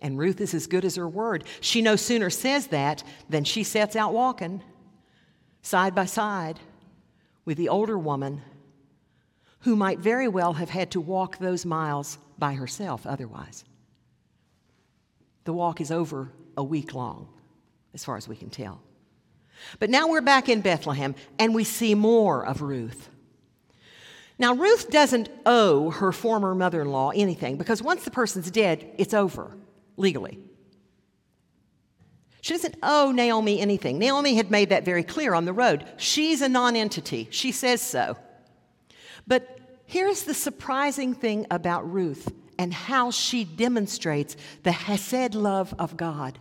And 0.00 0.18
Ruth 0.18 0.40
is 0.40 0.54
as 0.54 0.66
good 0.66 0.84
as 0.84 0.96
her 0.96 1.08
word. 1.08 1.44
She 1.60 1.80
no 1.80 1.96
sooner 1.96 2.30
says 2.30 2.68
that 2.68 3.02
than 3.28 3.44
she 3.44 3.62
sets 3.62 3.96
out 3.96 4.12
walking 4.12 4.62
side 5.62 5.94
by 5.94 6.04
side 6.04 6.60
with 7.44 7.56
the 7.56 7.70
older 7.70 7.98
woman 7.98 8.42
who 9.60 9.76
might 9.76 9.98
very 9.98 10.28
well 10.28 10.52
have 10.54 10.68
had 10.68 10.90
to 10.90 11.00
walk 11.00 11.38
those 11.38 11.64
miles 11.64 12.18
by 12.38 12.52
herself 12.52 13.06
otherwise. 13.06 13.64
The 15.44 15.54
walk 15.54 15.80
is 15.80 15.90
over 15.90 16.30
a 16.56 16.62
week 16.62 16.94
long, 16.94 17.28
as 17.94 18.04
far 18.04 18.16
as 18.16 18.28
we 18.28 18.36
can 18.36 18.50
tell. 18.50 18.82
But 19.78 19.88
now 19.88 20.08
we're 20.08 20.20
back 20.20 20.48
in 20.48 20.60
Bethlehem 20.60 21.14
and 21.38 21.54
we 21.54 21.64
see 21.64 21.94
more 21.94 22.44
of 22.44 22.60
Ruth. 22.60 23.08
Now, 24.36 24.54
Ruth 24.54 24.90
doesn't 24.90 25.28
owe 25.46 25.90
her 25.90 26.10
former 26.10 26.54
mother 26.54 26.82
in 26.82 26.88
law 26.88 27.10
anything 27.10 27.56
because 27.56 27.80
once 27.80 28.04
the 28.04 28.10
person's 28.10 28.50
dead, 28.50 28.84
it's 28.98 29.14
over 29.14 29.56
legally. 29.96 30.40
She 32.40 32.52
doesn't 32.52 32.76
owe 32.82 33.10
Naomi 33.10 33.60
anything. 33.60 33.98
Naomi 33.98 34.34
had 34.34 34.50
made 34.50 34.68
that 34.70 34.84
very 34.84 35.04
clear 35.04 35.34
on 35.34 35.44
the 35.44 35.52
road. 35.52 35.86
She's 35.96 36.42
a 36.42 36.48
nonentity. 36.48 37.28
She 37.30 37.52
says 37.52 37.80
so. 37.80 38.18
But 39.26 39.58
here's 39.86 40.24
the 40.24 40.34
surprising 40.34 41.14
thing 41.14 41.46
about 41.50 41.90
Ruth 41.90 42.30
and 42.58 42.74
how 42.74 43.10
she 43.10 43.44
demonstrates 43.44 44.36
the 44.62 44.72
Hesed 44.72 45.34
love 45.34 45.74
of 45.78 45.96
God. 45.96 46.38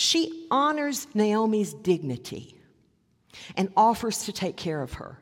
She 0.00 0.46
honors 0.48 1.08
Naomi's 1.12 1.74
dignity 1.74 2.54
and 3.56 3.68
offers 3.76 4.26
to 4.26 4.32
take 4.32 4.56
care 4.56 4.80
of 4.80 4.92
her. 4.92 5.18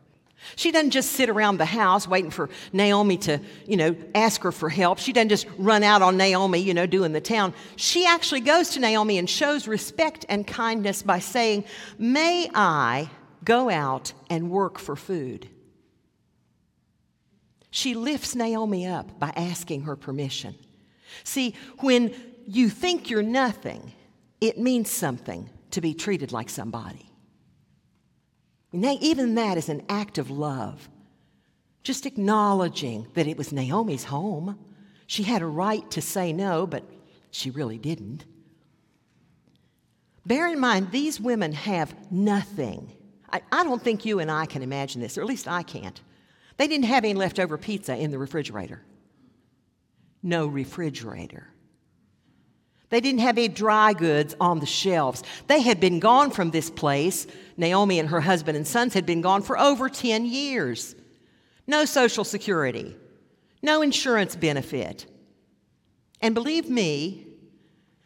She 0.55 0.71
doesn't 0.71 0.91
just 0.91 1.13
sit 1.13 1.31
around 1.31 1.57
the 1.57 1.65
house 1.65 2.07
waiting 2.07 2.31
for 2.31 2.51
Naomi 2.75 3.17
to, 3.17 3.41
you 3.67 3.79
know, 3.79 3.97
ask 4.15 4.43
her 4.43 4.53
for 4.53 4.69
help. 4.69 4.99
She 4.99 5.15
doesn't 5.15 5.31
just 5.31 5.47
run 5.57 5.83
out 5.83 6.03
on 6.03 6.19
Naomi, 6.19 6.59
you 6.59 6.75
know, 6.75 6.85
doing 6.85 7.13
the 7.13 7.23
town. 7.23 7.55
She 7.77 8.05
actually 8.05 8.43
goes 8.43 8.69
to 8.73 8.81
Naomi 8.81 9.17
and 9.17 9.31
shows 9.31 9.67
respect 9.67 10.27
and 10.29 10.47
kindness 10.47 11.03
by 11.03 11.21
saying, 11.21 11.65
May 11.97 12.51
I 12.53 13.09
go 13.45 13.71
out 13.71 14.13
and 14.29 14.51
work 14.51 14.79
for 14.79 14.95
food? 14.95 15.49
She 17.71 17.95
lifts 17.95 18.35
Naomi 18.35 18.87
up 18.87 19.19
by 19.19 19.33
asking 19.35 19.85
her 19.85 19.97
permission. 19.97 20.55
See, 21.25 21.55
when 21.79 22.15
you 22.47 22.69
think 22.69 23.09
you're 23.09 23.23
nothing, 23.23 23.95
it 24.41 24.59
means 24.59 24.91
something 24.91 25.51
to 25.71 25.81
be 25.81 25.95
treated 25.95 26.33
like 26.33 26.51
somebody. 26.51 27.11
Even 28.73 29.35
that 29.37 29.57
is 29.57 29.69
an 29.69 29.83
act 29.89 30.19
of 30.19 30.31
love. 30.31 30.89
Just 31.83 32.05
acknowledging 32.05 33.07
that 33.15 33.27
it 33.27 33.39
was 33.39 33.53
Naomi's 33.53 34.05
home. 34.05 34.59
She 35.07 35.23
had 35.23 35.41
a 35.41 35.47
right 35.47 35.89
to 35.93 36.03
say 36.03 36.33
no, 36.33 36.67
but 36.67 36.85
she 37.31 37.51
really 37.51 37.79
didn't. 37.79 38.25
Bear 40.27 40.49
in 40.49 40.59
mind, 40.59 40.91
these 40.91 41.21
women 41.21 41.53
have 41.53 41.95
nothing. 42.11 42.93
I, 43.31 43.43
I, 43.53 43.63
don't 43.63 43.83
think 43.83 44.05
you 44.05 44.19
and 44.19 44.31
I 44.31 44.47
can 44.47 44.63
imagine 44.63 45.01
this, 45.01 45.17
or 45.17 45.21
at 45.21 45.29
least 45.29 45.47
I 45.47 45.63
can't. 45.63 46.01
They 46.57 46.67
didn't 46.67 46.87
have 46.87 47.05
any 47.05 47.15
leftover 47.15 47.57
pizza 47.57 47.97
in 47.97 48.11
the 48.11 48.19
refrigerator. 48.19 48.83
No 50.23 50.47
refrigerator. 50.47 51.49
They 52.89 53.01
didn't 53.01 53.21
have 53.21 53.37
any 53.37 53.49
dry 53.49 53.93
goods 53.93 54.37
on 54.41 54.61
the 54.61 54.67
shelves. 54.67 55.23
They 55.49 55.61
had 55.61 55.81
been 55.81 55.99
gone 55.99 56.31
from 56.31 56.51
this 56.51 56.71
place. 56.71 57.27
Naomi 57.57 57.99
and 57.99 58.09
her 58.09 58.21
husband 58.21 58.57
and 58.57 58.67
sons 58.67 58.95
had 58.95 59.07
been 59.07 59.21
gone 59.21 59.43
for 59.43 59.59
over 59.59 59.89
10 59.89 60.25
years. 60.25 60.95
No 61.67 61.85
social 61.85 62.23
security, 62.25 62.97
no 63.63 63.83
insurance 63.83 64.37
benefit. 64.37 65.07
And 66.21 66.35
believe 66.35 66.71
me, 66.71 67.27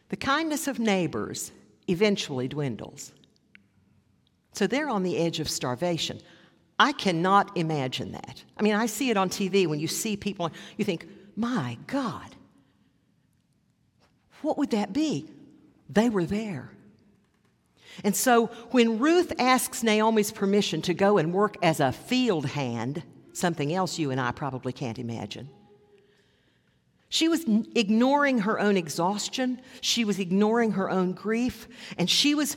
the 0.09 0.17
kindness 0.17 0.67
of 0.67 0.79
neighbors 0.79 1.53
eventually 1.87 2.49
dwindles. 2.49 3.13
So 4.53 4.67
they're 4.67 4.89
on 4.89 5.03
the 5.03 5.19
edge 5.19 5.41
of 5.41 5.49
starvation. 5.49 6.21
I 6.79 6.93
cannot 6.93 7.57
imagine 7.57 8.13
that. 8.13 8.43
I 8.57 8.63
mean, 8.63 8.75
I 8.75 8.87
see 8.87 9.11
it 9.11 9.17
on 9.17 9.29
TV 9.29 9.67
when 9.67 9.79
you 9.79 9.87
see 9.87 10.17
people, 10.17 10.51
you 10.79 10.85
think, 10.85 11.07
my 11.37 11.77
God, 11.87 12.35
what 14.43 14.59
would 14.59 14.71
that 14.71 14.93
be? 14.93 15.27
They 15.89 16.09
were 16.09 16.25
there. 16.25 16.71
And 18.05 18.15
so 18.15 18.47
when 18.71 18.99
Ruth 18.99 19.33
asks 19.39 19.83
Naomi's 19.83 20.33
permission 20.33 20.83
to 20.83 20.95
go 20.95 21.19
and 21.19 21.33
work 21.33 21.57
as 21.63 21.81
a 21.81 21.93
field 21.93 22.47
hand, 22.47 23.03
something 23.33 23.73
else 23.73 23.99
you 23.99 24.11
and 24.11 24.21
I 24.21 24.33
probably 24.33 24.73
can't 24.73 24.99
imagine, 24.99 25.49
she 27.09 27.27
was 27.27 27.45
ignoring 27.75 28.39
her 28.41 28.61
own 28.61 28.77
exhaustion, 28.77 29.61
she 29.81 30.05
was 30.05 30.21
ignoring 30.21 30.73
her 30.73 30.89
own 30.89 31.13
grief, 31.13 31.67
and 31.99 32.09
she 32.09 32.37
was 32.37 32.57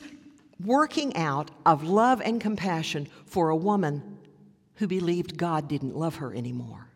working 0.64 1.16
out 1.16 1.50
of 1.66 1.82
love 1.82 2.20
and 2.20 2.40
compassion 2.40 3.08
for 3.26 3.48
a 3.48 3.56
woman 3.56 4.18
who 4.76 4.86
believed 4.86 5.36
God 5.36 5.68
didn't 5.68 5.96
love 5.96 6.16
her 6.16 6.32
anymore. 6.32 6.88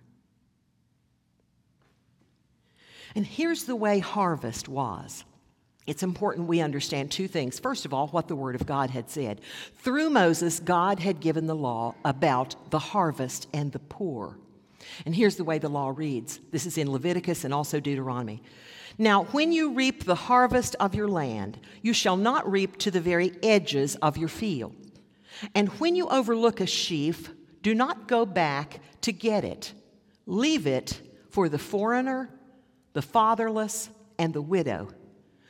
And 3.18 3.26
here's 3.26 3.64
the 3.64 3.74
way 3.74 3.98
harvest 3.98 4.68
was. 4.68 5.24
It's 5.88 6.04
important 6.04 6.46
we 6.46 6.60
understand 6.60 7.10
two 7.10 7.26
things. 7.26 7.58
First 7.58 7.84
of 7.84 7.92
all, 7.92 8.06
what 8.06 8.28
the 8.28 8.36
Word 8.36 8.54
of 8.54 8.64
God 8.64 8.90
had 8.90 9.10
said. 9.10 9.40
Through 9.78 10.10
Moses, 10.10 10.60
God 10.60 11.00
had 11.00 11.18
given 11.18 11.48
the 11.48 11.56
law 11.56 11.96
about 12.04 12.70
the 12.70 12.78
harvest 12.78 13.48
and 13.52 13.72
the 13.72 13.80
poor. 13.80 14.38
And 15.04 15.16
here's 15.16 15.34
the 15.34 15.42
way 15.42 15.58
the 15.58 15.68
law 15.68 15.88
reads 15.88 16.38
this 16.52 16.64
is 16.64 16.78
in 16.78 16.92
Leviticus 16.92 17.42
and 17.42 17.52
also 17.52 17.80
Deuteronomy. 17.80 18.40
Now, 18.98 19.24
when 19.24 19.50
you 19.50 19.72
reap 19.72 20.04
the 20.04 20.14
harvest 20.14 20.76
of 20.78 20.94
your 20.94 21.08
land, 21.08 21.58
you 21.82 21.92
shall 21.92 22.16
not 22.16 22.48
reap 22.48 22.76
to 22.76 22.92
the 22.92 23.00
very 23.00 23.32
edges 23.42 23.96
of 23.96 24.16
your 24.16 24.28
field. 24.28 24.76
And 25.56 25.70
when 25.80 25.96
you 25.96 26.06
overlook 26.06 26.60
a 26.60 26.66
sheaf, 26.66 27.32
do 27.62 27.74
not 27.74 28.06
go 28.06 28.24
back 28.24 28.78
to 29.00 29.10
get 29.10 29.42
it. 29.42 29.72
Leave 30.24 30.68
it 30.68 31.02
for 31.30 31.48
the 31.48 31.58
foreigner, 31.58 32.30
the 32.92 33.02
fatherless, 33.02 33.90
and 34.18 34.34
the 34.34 34.42
widow, 34.42 34.88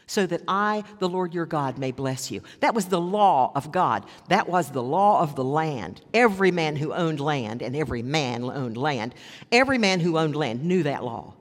so 0.06 0.26
that 0.26 0.42
I, 0.48 0.84
the 0.98 1.08
Lord 1.08 1.34
your 1.34 1.46
God, 1.46 1.78
may 1.78 1.92
bless 1.92 2.30
you. 2.30 2.42
That 2.60 2.74
was 2.74 2.86
the 2.86 3.00
law 3.00 3.52
of 3.54 3.72
God. 3.72 4.06
That 4.28 4.48
was 4.48 4.70
the 4.70 4.82
law 4.82 5.22
of 5.22 5.36
the 5.36 5.44
land. 5.44 6.00
Every 6.14 6.50
man 6.50 6.76
who 6.76 6.92
owned 6.92 7.20
land, 7.20 7.62
and 7.62 7.76
every 7.76 8.02
man 8.02 8.42
owned 8.44 8.76
land, 8.76 9.14
every 9.52 9.78
man 9.78 10.00
who 10.00 10.18
owned 10.18 10.36
land 10.36 10.64
knew 10.64 10.82
that 10.82 11.04
law. 11.04 11.34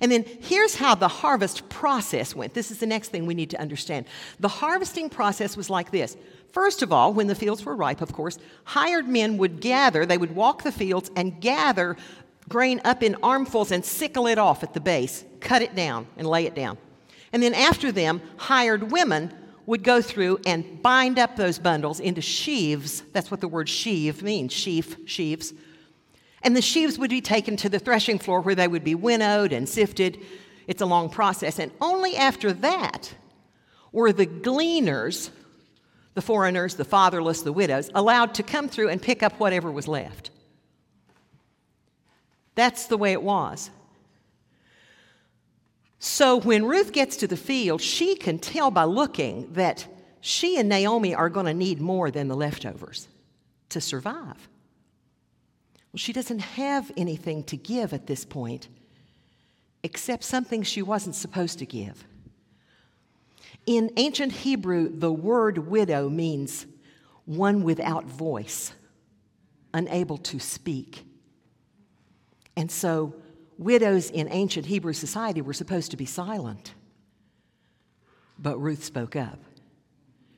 And 0.00 0.12
then 0.12 0.24
here's 0.40 0.74
how 0.74 0.94
the 0.94 1.08
harvest 1.08 1.68
process 1.68 2.34
went. 2.34 2.54
This 2.54 2.70
is 2.70 2.78
the 2.78 2.86
next 2.86 3.08
thing 3.08 3.26
we 3.26 3.34
need 3.34 3.50
to 3.50 3.60
understand. 3.60 4.06
The 4.38 4.48
harvesting 4.48 5.08
process 5.08 5.56
was 5.56 5.70
like 5.70 5.90
this. 5.90 6.16
First 6.52 6.82
of 6.82 6.92
all, 6.92 7.12
when 7.12 7.28
the 7.28 7.34
fields 7.34 7.64
were 7.64 7.76
ripe, 7.76 8.00
of 8.00 8.12
course, 8.12 8.38
hired 8.64 9.08
men 9.08 9.38
would 9.38 9.60
gather, 9.60 10.04
they 10.04 10.18
would 10.18 10.34
walk 10.34 10.62
the 10.64 10.72
fields 10.72 11.10
and 11.16 11.40
gather 11.40 11.96
grain 12.50 12.82
up 12.84 13.02
in 13.02 13.16
armfuls 13.22 13.70
and 13.70 13.82
sickle 13.82 14.26
it 14.26 14.36
off 14.36 14.62
at 14.62 14.74
the 14.74 14.80
base, 14.80 15.24
cut 15.40 15.62
it 15.62 15.74
down 15.74 16.06
and 16.18 16.26
lay 16.26 16.44
it 16.44 16.54
down. 16.54 16.76
And 17.32 17.42
then 17.42 17.54
after 17.54 17.90
them, 17.90 18.20
hired 18.36 18.92
women 18.92 19.32
would 19.64 19.82
go 19.82 20.02
through 20.02 20.40
and 20.44 20.82
bind 20.82 21.18
up 21.18 21.36
those 21.36 21.58
bundles 21.58 21.98
into 21.98 22.20
sheaves. 22.20 23.02
That's 23.12 23.30
what 23.30 23.40
the 23.40 23.48
word 23.48 23.70
sheave 23.70 24.22
means 24.22 24.52
sheaf, 24.52 24.96
sheaves 25.06 25.54
and 26.42 26.56
the 26.56 26.62
sheaves 26.62 26.98
would 26.98 27.10
be 27.10 27.20
taken 27.20 27.56
to 27.58 27.68
the 27.68 27.78
threshing 27.78 28.18
floor 28.18 28.40
where 28.40 28.54
they 28.54 28.68
would 28.68 28.84
be 28.84 28.94
winnowed 28.94 29.52
and 29.52 29.68
sifted. 29.68 30.18
It's 30.66 30.80
a 30.80 30.86
long 30.86 31.10
process. 31.10 31.58
And 31.58 31.72
only 31.80 32.16
after 32.16 32.52
that 32.54 33.14
were 33.92 34.12
the 34.12 34.26
gleaners, 34.26 35.30
the 36.14 36.22
foreigners, 36.22 36.76
the 36.76 36.84
fatherless, 36.84 37.42
the 37.42 37.52
widows, 37.52 37.90
allowed 37.94 38.34
to 38.34 38.42
come 38.42 38.68
through 38.68 38.88
and 38.88 39.02
pick 39.02 39.22
up 39.22 39.38
whatever 39.38 39.70
was 39.70 39.86
left. 39.86 40.30
That's 42.60 42.88
the 42.88 42.98
way 42.98 43.12
it 43.12 43.22
was. 43.22 43.70
So 45.98 46.36
when 46.36 46.66
Ruth 46.66 46.92
gets 46.92 47.16
to 47.16 47.26
the 47.26 47.34
field, 47.34 47.80
she 47.80 48.14
can 48.14 48.38
tell 48.38 48.70
by 48.70 48.84
looking 48.84 49.50
that 49.54 49.86
she 50.20 50.58
and 50.58 50.68
Naomi 50.68 51.14
are 51.14 51.30
going 51.30 51.46
to 51.46 51.54
need 51.54 51.80
more 51.80 52.10
than 52.10 52.28
the 52.28 52.36
leftovers 52.36 53.08
to 53.70 53.80
survive. 53.80 54.46
Well, 55.90 55.96
she 55.96 56.12
doesn't 56.12 56.40
have 56.40 56.92
anything 56.98 57.44
to 57.44 57.56
give 57.56 57.94
at 57.94 58.06
this 58.06 58.26
point 58.26 58.68
except 59.82 60.22
something 60.22 60.62
she 60.62 60.82
wasn't 60.82 61.14
supposed 61.14 61.60
to 61.60 61.64
give. 61.64 62.04
In 63.64 63.90
ancient 63.96 64.32
Hebrew, 64.32 64.90
the 64.90 65.10
word 65.10 65.56
widow 65.56 66.10
means 66.10 66.66
one 67.24 67.62
without 67.62 68.04
voice, 68.04 68.74
unable 69.72 70.18
to 70.18 70.38
speak. 70.38 71.06
And 72.56 72.70
so, 72.70 73.14
widows 73.58 74.10
in 74.10 74.28
ancient 74.30 74.66
Hebrew 74.66 74.92
society 74.92 75.42
were 75.42 75.52
supposed 75.52 75.90
to 75.90 75.96
be 75.96 76.06
silent. 76.06 76.74
But 78.38 78.58
Ruth 78.58 78.84
spoke 78.84 79.16
up. 79.16 79.38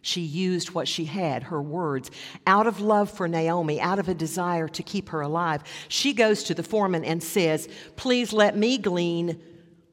She 0.05 0.21
used 0.21 0.71
what 0.71 0.89
she 0.89 1.05
had, 1.05 1.45
her 1.45 1.63
words, 1.63 2.11
out 2.45 2.67
of 2.67 2.81
love 2.81 3.09
for 3.09 3.29
Naomi, 3.29 3.81
out 3.81 4.01
of 4.01 4.09
a 4.09 4.15
desire 4.15 4.67
to 4.67 4.83
keep 4.83 5.11
her 5.11 5.21
alive. 5.21 5.63
She 5.87 6.13
goes 6.13 6.43
to 6.45 6.55
the 6.55 6.65
foreman 6.65 7.05
and 7.05 7.23
says, 7.23 7.69
Please 7.95 8.33
let 8.33 8.57
me 8.57 8.79
glean 8.79 9.41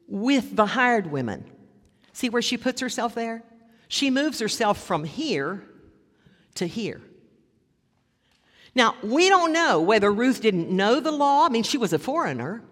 with 0.08 0.56
the 0.56 0.66
hired 0.66 1.06
women. 1.12 1.44
See 2.12 2.28
where 2.28 2.42
she 2.42 2.56
puts 2.56 2.80
herself 2.80 3.14
there? 3.14 3.44
She 3.86 4.10
moves 4.10 4.40
herself 4.40 4.82
from 4.82 5.04
here 5.04 5.62
to 6.56 6.66
here. 6.66 7.00
Now, 8.74 8.94
we 9.02 9.28
don't 9.28 9.52
know 9.52 9.80
whether 9.80 10.12
Ruth 10.12 10.40
didn't 10.40 10.70
know 10.70 11.00
the 11.00 11.10
law. 11.10 11.46
I 11.46 11.48
mean, 11.48 11.62
she 11.62 11.78
was 11.78 11.92
a 11.92 11.98
foreigner 11.98 12.62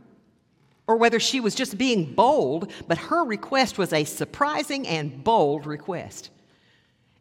or 0.86 0.96
whether 0.96 1.20
she 1.20 1.38
was 1.38 1.54
just 1.54 1.76
being 1.76 2.14
bold, 2.14 2.72
but 2.86 2.98
her 2.98 3.24
request 3.24 3.78
was 3.78 3.92
a 3.92 4.04
surprising 4.04 4.88
and 4.88 5.22
bold 5.22 5.66
request. 5.66 6.30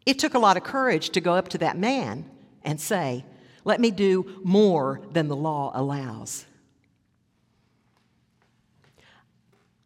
It 0.06 0.18
took 0.18 0.34
a 0.34 0.38
lot 0.38 0.56
of 0.56 0.64
courage 0.64 1.10
to 1.10 1.20
go 1.20 1.34
up 1.34 1.48
to 1.48 1.58
that 1.58 1.76
man 1.76 2.30
and 2.64 2.80
say, 2.80 3.26
Let 3.64 3.78
me 3.80 3.90
do 3.90 4.40
more 4.42 5.02
than 5.12 5.28
the 5.28 5.36
law 5.36 5.70
allows. 5.74 6.46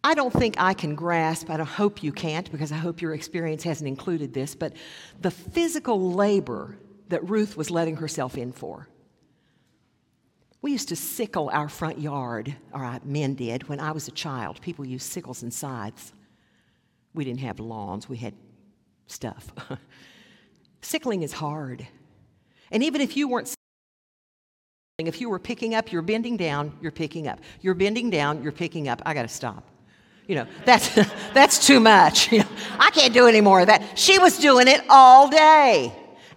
I 0.05 0.15
don't 0.15 0.33
think 0.33 0.57
I 0.59 0.75
can 0.75 0.95
grasp, 0.95 1.49
I 1.49 1.57
hope 1.63 2.03
you 2.03 2.13
can't 2.13 2.51
because 2.51 2.73
I 2.73 2.77
hope 2.77 3.01
your 3.01 3.15
experience 3.15 3.63
hasn't 3.63 3.89
included 3.89 4.35
this, 4.35 4.55
but 4.55 4.75
the 5.21 5.31
physical 5.31 6.13
labor 6.13 6.77
that 7.13 7.29
Ruth 7.29 7.59
was 7.59 7.71
letting 7.71 7.97
herself 7.97 8.39
in 8.39 8.53
for. 8.53 8.89
We 10.63 10.73
used 10.73 10.89
to 10.89 10.97
sickle 10.97 11.51
our 11.53 11.69
front 11.69 12.01
yard, 12.01 12.57
or 12.73 12.99
men 13.05 13.35
did, 13.35 13.69
when 13.69 13.81
I 13.81 13.93
was 13.93 14.09
a 14.09 14.13
child. 14.13 14.61
People 14.63 14.87
used 14.87 15.11
sickles 15.11 15.43
and 15.43 15.53
scythes. 15.53 16.13
We 17.15 17.25
didn't 17.25 17.41
have 17.41 17.61
lawns, 17.61 18.09
we 18.09 18.17
had 18.17 18.35
stuff. 19.07 19.53
Sickling 20.81 21.23
is 21.23 21.35
hard. 21.35 21.87
And 22.71 22.83
even 22.83 23.01
if 23.01 23.17
you 23.17 23.29
weren't 23.29 23.55
if 24.99 25.21
you 25.21 25.29
were 25.29 25.39
picking 25.39 25.75
up, 25.75 25.91
you're 25.91 26.01
bending 26.01 26.37
down, 26.37 26.73
you're 26.81 26.93
picking 26.93 27.27
up. 27.27 27.41
You're 27.61 27.75
bending 27.75 28.09
down, 28.09 28.43
you're 28.43 28.53
picking 28.53 28.89
up. 28.89 29.03
I 29.05 29.15
got 29.15 29.23
to 29.23 29.29
stop. 29.29 29.69
You 30.29 30.37
know, 30.37 30.47
that's, 30.65 30.95
that's 31.35 31.67
too 31.67 31.81
much. 31.81 32.31
You 32.31 32.39
know, 32.39 32.49
I 32.79 32.91
can't 32.91 33.13
do 33.13 33.27
any 33.27 33.41
more 33.41 33.61
of 33.61 33.67
that. 33.67 33.99
She 33.99 34.19
was 34.19 34.39
doing 34.39 34.69
it 34.69 34.83
all 34.89 35.29
day. 35.29 35.93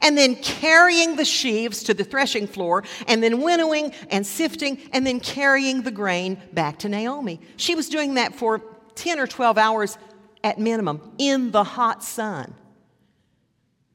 And 0.05 0.17
then 0.17 0.35
carrying 0.35 1.17
the 1.17 1.25
sheaves 1.25 1.83
to 1.83 1.93
the 1.93 2.03
threshing 2.03 2.47
floor, 2.47 2.83
and 3.07 3.21
then 3.21 3.41
winnowing 3.41 3.91
and 4.09 4.25
sifting, 4.25 4.79
and 4.93 5.05
then 5.05 5.19
carrying 5.19 5.81
the 5.81 5.91
grain 5.91 6.41
back 6.53 6.79
to 6.79 6.89
Naomi. 6.89 7.41
She 7.57 7.75
was 7.75 7.89
doing 7.89 8.13
that 8.13 8.33
for 8.35 8.61
10 8.95 9.19
or 9.19 9.27
12 9.27 9.57
hours 9.57 9.97
at 10.43 10.59
minimum 10.59 11.01
in 11.17 11.51
the 11.51 11.63
hot 11.63 12.03
sun. 12.03 12.53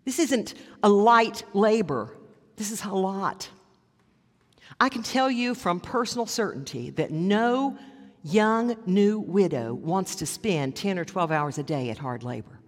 This 0.05 0.19
isn't 0.19 0.55
a 0.83 0.89
light 0.89 1.45
labor, 1.55 2.17
this 2.57 2.71
is 2.71 2.85
a 2.85 2.91
lot. 2.91 3.49
I 4.81 4.89
can 4.89 5.03
tell 5.03 5.31
you 5.31 5.55
from 5.55 5.79
personal 5.79 6.27
certainty 6.27 6.91
that 6.91 7.11
no 7.11 7.77
young 8.23 8.77
new 8.87 9.21
widow 9.21 9.75
wants 9.75 10.17
to 10.17 10.27
spend 10.27 10.77
10 10.77 10.99
or 10.99 11.05
12 11.05 11.31
hours 11.31 11.59
a 11.59 11.63
day 11.63 11.91
at 11.91 11.99
hard 11.99 12.23
labor. 12.23 12.60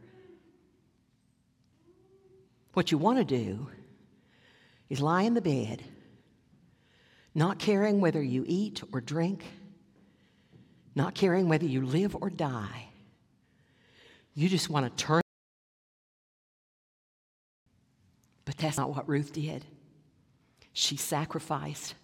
What 2.74 2.90
you 2.90 2.98
want 2.98 3.18
to 3.18 3.24
do 3.24 3.68
is 4.88 5.00
lie 5.00 5.22
in 5.22 5.35
the 5.35 5.40
bed, 5.40 5.82
not 7.35 7.58
caring 7.58 8.00
whether 8.00 8.22
you 8.22 8.44
eat 8.46 8.82
or 8.92 9.00
drink, 9.00 9.44
not 10.94 11.14
caring 11.14 11.48
whether 11.48 11.66
you 11.66 11.85
live 11.85 12.16
or 12.20 12.30
die. 12.30 12.88
You 14.35 14.48
just 14.48 14.70
want 14.70 14.96
to 14.96 15.04
turn 15.04 15.22
But 18.44 18.56
that's 18.56 18.76
not 18.76 18.90
what 18.90 19.08
Ruth 19.08 19.32
did. 19.32 19.64
She 20.72 20.96
sacrificed 20.96 21.94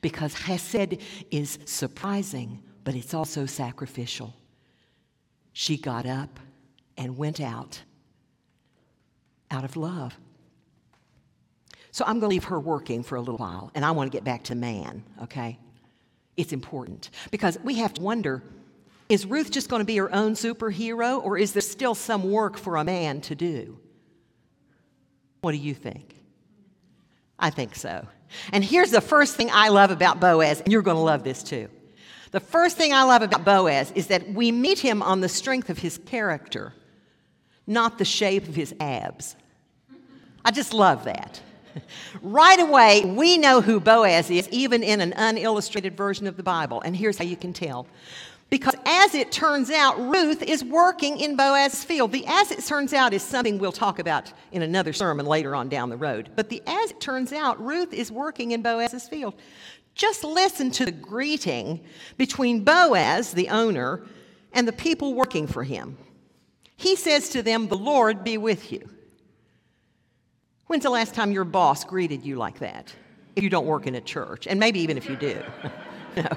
because 0.00 0.34
Hesed 0.34 0.98
is 1.30 1.58
surprising, 1.64 2.62
but 2.84 2.94
it's 2.94 3.14
also 3.14 3.46
sacrificial. 3.46 4.34
She 5.52 5.76
got 5.76 6.06
up 6.06 6.38
and 6.96 7.16
went 7.16 7.40
out 7.40 7.82
out 9.50 9.64
of 9.64 9.76
love. 9.76 10.16
So 11.90 12.04
I'm 12.04 12.20
going 12.20 12.28
to 12.30 12.34
leave 12.34 12.44
her 12.44 12.60
working 12.60 13.02
for 13.02 13.16
a 13.16 13.20
little 13.20 13.38
while, 13.38 13.70
and 13.74 13.84
I 13.84 13.90
want 13.92 14.10
to 14.10 14.16
get 14.16 14.24
back 14.24 14.44
to 14.44 14.54
man, 14.54 15.02
okay? 15.22 15.58
It's 16.36 16.52
important 16.52 17.10
because 17.30 17.58
we 17.64 17.74
have 17.76 17.94
to 17.94 18.02
wonder 18.02 18.42
is 19.08 19.24
Ruth 19.24 19.50
just 19.50 19.70
going 19.70 19.80
to 19.80 19.86
be 19.86 19.96
her 19.96 20.14
own 20.14 20.34
superhero, 20.34 21.24
or 21.24 21.38
is 21.38 21.52
there 21.54 21.62
still 21.62 21.94
some 21.94 22.30
work 22.30 22.58
for 22.58 22.76
a 22.76 22.84
man 22.84 23.22
to 23.22 23.34
do? 23.34 23.78
What 25.40 25.52
do 25.52 25.58
you 25.58 25.74
think? 25.74 26.14
I 27.38 27.50
think 27.50 27.74
so. 27.74 28.06
And 28.52 28.62
here's 28.62 28.90
the 28.90 29.00
first 29.00 29.34
thing 29.36 29.48
I 29.50 29.68
love 29.68 29.90
about 29.90 30.20
Boaz, 30.20 30.60
and 30.60 30.70
you're 30.70 30.82
going 30.82 30.96
to 30.96 31.02
love 31.02 31.24
this 31.24 31.42
too. 31.42 31.68
The 32.32 32.40
first 32.40 32.76
thing 32.76 32.92
I 32.92 33.04
love 33.04 33.22
about 33.22 33.44
Boaz 33.44 33.90
is 33.94 34.08
that 34.08 34.28
we 34.28 34.52
meet 34.52 34.78
him 34.78 35.02
on 35.02 35.20
the 35.20 35.28
strength 35.28 35.70
of 35.70 35.78
his 35.78 35.96
character, 35.96 36.74
not 37.68 37.98
the 37.98 38.04
shape 38.04 38.48
of 38.48 38.56
his 38.56 38.74
abs. 38.80 39.36
I 40.44 40.50
just 40.50 40.74
love 40.74 41.04
that. 41.04 41.40
Right 42.22 42.58
away, 42.58 43.04
we 43.04 43.38
know 43.38 43.60
who 43.60 43.78
Boaz 43.78 44.30
is, 44.30 44.48
even 44.48 44.82
in 44.82 45.00
an 45.00 45.12
unillustrated 45.12 45.96
version 45.96 46.26
of 46.26 46.36
the 46.36 46.42
Bible. 46.42 46.80
And 46.80 46.96
here's 46.96 47.18
how 47.18 47.24
you 47.24 47.36
can 47.36 47.52
tell 47.52 47.86
because 48.50 48.74
as 48.86 49.14
it 49.14 49.30
turns 49.30 49.70
out, 49.70 49.98
Ruth 50.08 50.42
is 50.42 50.64
working 50.64 51.20
in 51.20 51.36
Boaz's 51.36 51.84
field. 51.84 52.12
The 52.12 52.24
as 52.26 52.50
it 52.50 52.64
turns 52.64 52.94
out 52.94 53.12
is 53.12 53.22
something 53.22 53.58
we'll 53.58 53.72
talk 53.72 53.98
about 53.98 54.32
in 54.52 54.62
another 54.62 54.94
sermon 54.94 55.26
later 55.26 55.54
on 55.54 55.68
down 55.68 55.90
the 55.90 55.98
road. 55.98 56.30
But 56.34 56.48
the 56.48 56.62
as 56.66 56.92
it 56.92 57.00
turns 57.00 57.32
out, 57.32 57.62
Ruth 57.62 57.92
is 57.92 58.10
working 58.10 58.52
in 58.52 58.62
Boaz's 58.62 59.06
field. 59.06 59.34
Just 59.94 60.24
listen 60.24 60.70
to 60.72 60.86
the 60.86 60.92
greeting 60.92 61.84
between 62.16 62.64
Boaz, 62.64 63.32
the 63.32 63.48
owner, 63.48 64.06
and 64.54 64.66
the 64.66 64.72
people 64.72 65.12
working 65.12 65.46
for 65.46 65.62
him. 65.62 65.98
He 66.78 66.94
says 66.94 67.30
to 67.30 67.42
them, 67.42 67.66
The 67.66 67.76
Lord 67.76 68.22
be 68.22 68.38
with 68.38 68.70
you. 68.70 68.88
When's 70.68 70.84
the 70.84 70.90
last 70.90 71.12
time 71.12 71.32
your 71.32 71.44
boss 71.44 71.84
greeted 71.84 72.24
you 72.24 72.36
like 72.36 72.60
that? 72.60 72.94
If 73.34 73.42
you 73.42 73.50
don't 73.50 73.66
work 73.66 73.88
in 73.88 73.96
a 73.96 74.00
church, 74.00 74.46
and 74.46 74.60
maybe 74.60 74.78
even 74.80 74.96
if 74.96 75.08
you 75.08 75.16
do. 75.16 75.42
no. 76.16 76.28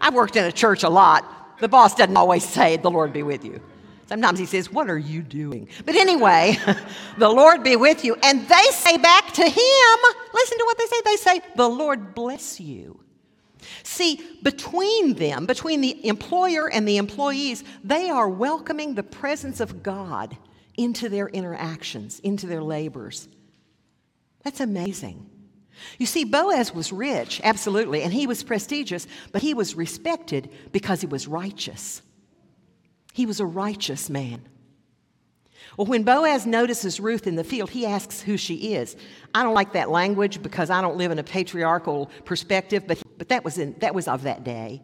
I've 0.00 0.14
worked 0.14 0.36
in 0.36 0.44
a 0.44 0.52
church 0.52 0.82
a 0.82 0.90
lot. 0.90 1.58
The 1.60 1.68
boss 1.68 1.94
doesn't 1.94 2.16
always 2.16 2.46
say, 2.46 2.76
The 2.76 2.90
Lord 2.90 3.14
be 3.14 3.22
with 3.22 3.42
you. 3.42 3.58
Sometimes 4.06 4.38
he 4.38 4.44
says, 4.44 4.70
What 4.70 4.90
are 4.90 4.98
you 4.98 5.22
doing? 5.22 5.66
But 5.86 5.94
anyway, 5.94 6.58
the 7.18 7.30
Lord 7.30 7.64
be 7.64 7.76
with 7.76 8.04
you. 8.04 8.16
And 8.22 8.46
they 8.46 8.66
say 8.72 8.98
back 8.98 9.32
to 9.32 9.42
him, 9.42 9.98
listen 10.34 10.58
to 10.58 10.64
what 10.66 10.76
they 10.76 10.86
say. 10.86 10.96
They 11.06 11.16
say, 11.16 11.40
The 11.56 11.68
Lord 11.68 12.14
bless 12.14 12.60
you. 12.60 12.99
See, 13.82 14.20
between 14.42 15.14
them, 15.14 15.46
between 15.46 15.80
the 15.80 16.06
employer 16.06 16.70
and 16.70 16.86
the 16.86 16.96
employees, 16.96 17.64
they 17.82 18.10
are 18.10 18.28
welcoming 18.28 18.94
the 18.94 19.02
presence 19.02 19.60
of 19.60 19.82
God 19.82 20.36
into 20.76 21.08
their 21.08 21.28
interactions, 21.28 22.20
into 22.20 22.46
their 22.46 22.62
labors. 22.62 23.28
That's 24.42 24.60
amazing. 24.60 25.28
You 25.98 26.06
see, 26.06 26.24
Boaz 26.24 26.74
was 26.74 26.92
rich, 26.92 27.40
absolutely, 27.42 28.02
and 28.02 28.12
he 28.12 28.26
was 28.26 28.42
prestigious, 28.42 29.06
but 29.32 29.42
he 29.42 29.54
was 29.54 29.74
respected 29.74 30.50
because 30.72 31.00
he 31.00 31.06
was 31.06 31.26
righteous. 31.26 32.02
He 33.12 33.26
was 33.26 33.40
a 33.40 33.46
righteous 33.46 34.10
man. 34.10 34.42
Well, 35.76 35.86
when 35.86 36.02
Boaz 36.02 36.46
notices 36.46 37.00
Ruth 37.00 37.26
in 37.26 37.36
the 37.36 37.44
field, 37.44 37.70
he 37.70 37.86
asks 37.86 38.20
who 38.20 38.36
she 38.36 38.74
is. 38.74 38.96
I 39.34 39.42
don't 39.42 39.54
like 39.54 39.72
that 39.72 39.90
language 39.90 40.42
because 40.42 40.68
I 40.68 40.80
don't 40.80 40.96
live 40.96 41.10
in 41.10 41.18
a 41.18 41.22
patriarchal 41.24 42.10
perspective, 42.24 42.84
but, 42.86 43.00
but 43.20 43.28
that, 43.28 43.44
was 43.44 43.58
in, 43.58 43.74
that 43.80 43.94
was 43.94 44.08
of 44.08 44.22
that 44.22 44.44
day. 44.44 44.80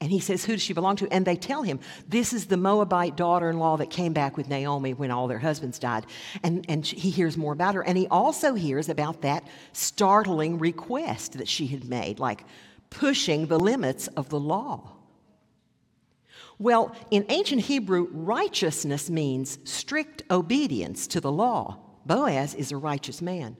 And 0.00 0.10
he 0.10 0.18
says, 0.18 0.46
Who 0.46 0.54
does 0.54 0.62
she 0.62 0.72
belong 0.72 0.96
to? 0.96 1.12
And 1.12 1.26
they 1.26 1.36
tell 1.36 1.62
him, 1.62 1.78
This 2.08 2.32
is 2.32 2.46
the 2.46 2.56
Moabite 2.56 3.16
daughter 3.16 3.50
in 3.50 3.58
law 3.58 3.76
that 3.76 3.90
came 3.90 4.14
back 4.14 4.38
with 4.38 4.48
Naomi 4.48 4.94
when 4.94 5.10
all 5.10 5.28
their 5.28 5.40
husbands 5.40 5.78
died. 5.78 6.06
And, 6.42 6.64
and 6.70 6.86
he 6.86 7.10
hears 7.10 7.36
more 7.36 7.52
about 7.52 7.74
her. 7.74 7.84
And 7.84 7.98
he 7.98 8.06
also 8.06 8.54
hears 8.54 8.88
about 8.88 9.20
that 9.20 9.46
startling 9.74 10.58
request 10.58 11.34
that 11.34 11.46
she 11.46 11.66
had 11.66 11.84
made, 11.84 12.18
like 12.18 12.44
pushing 12.88 13.44
the 13.46 13.60
limits 13.60 14.06
of 14.06 14.30
the 14.30 14.40
law. 14.40 14.92
Well, 16.58 16.96
in 17.10 17.26
ancient 17.28 17.60
Hebrew, 17.60 18.08
righteousness 18.10 19.10
means 19.10 19.58
strict 19.64 20.22
obedience 20.30 21.06
to 21.08 21.20
the 21.20 21.30
law. 21.30 21.76
Boaz 22.06 22.54
is 22.54 22.72
a 22.72 22.78
righteous 22.78 23.20
man. 23.20 23.58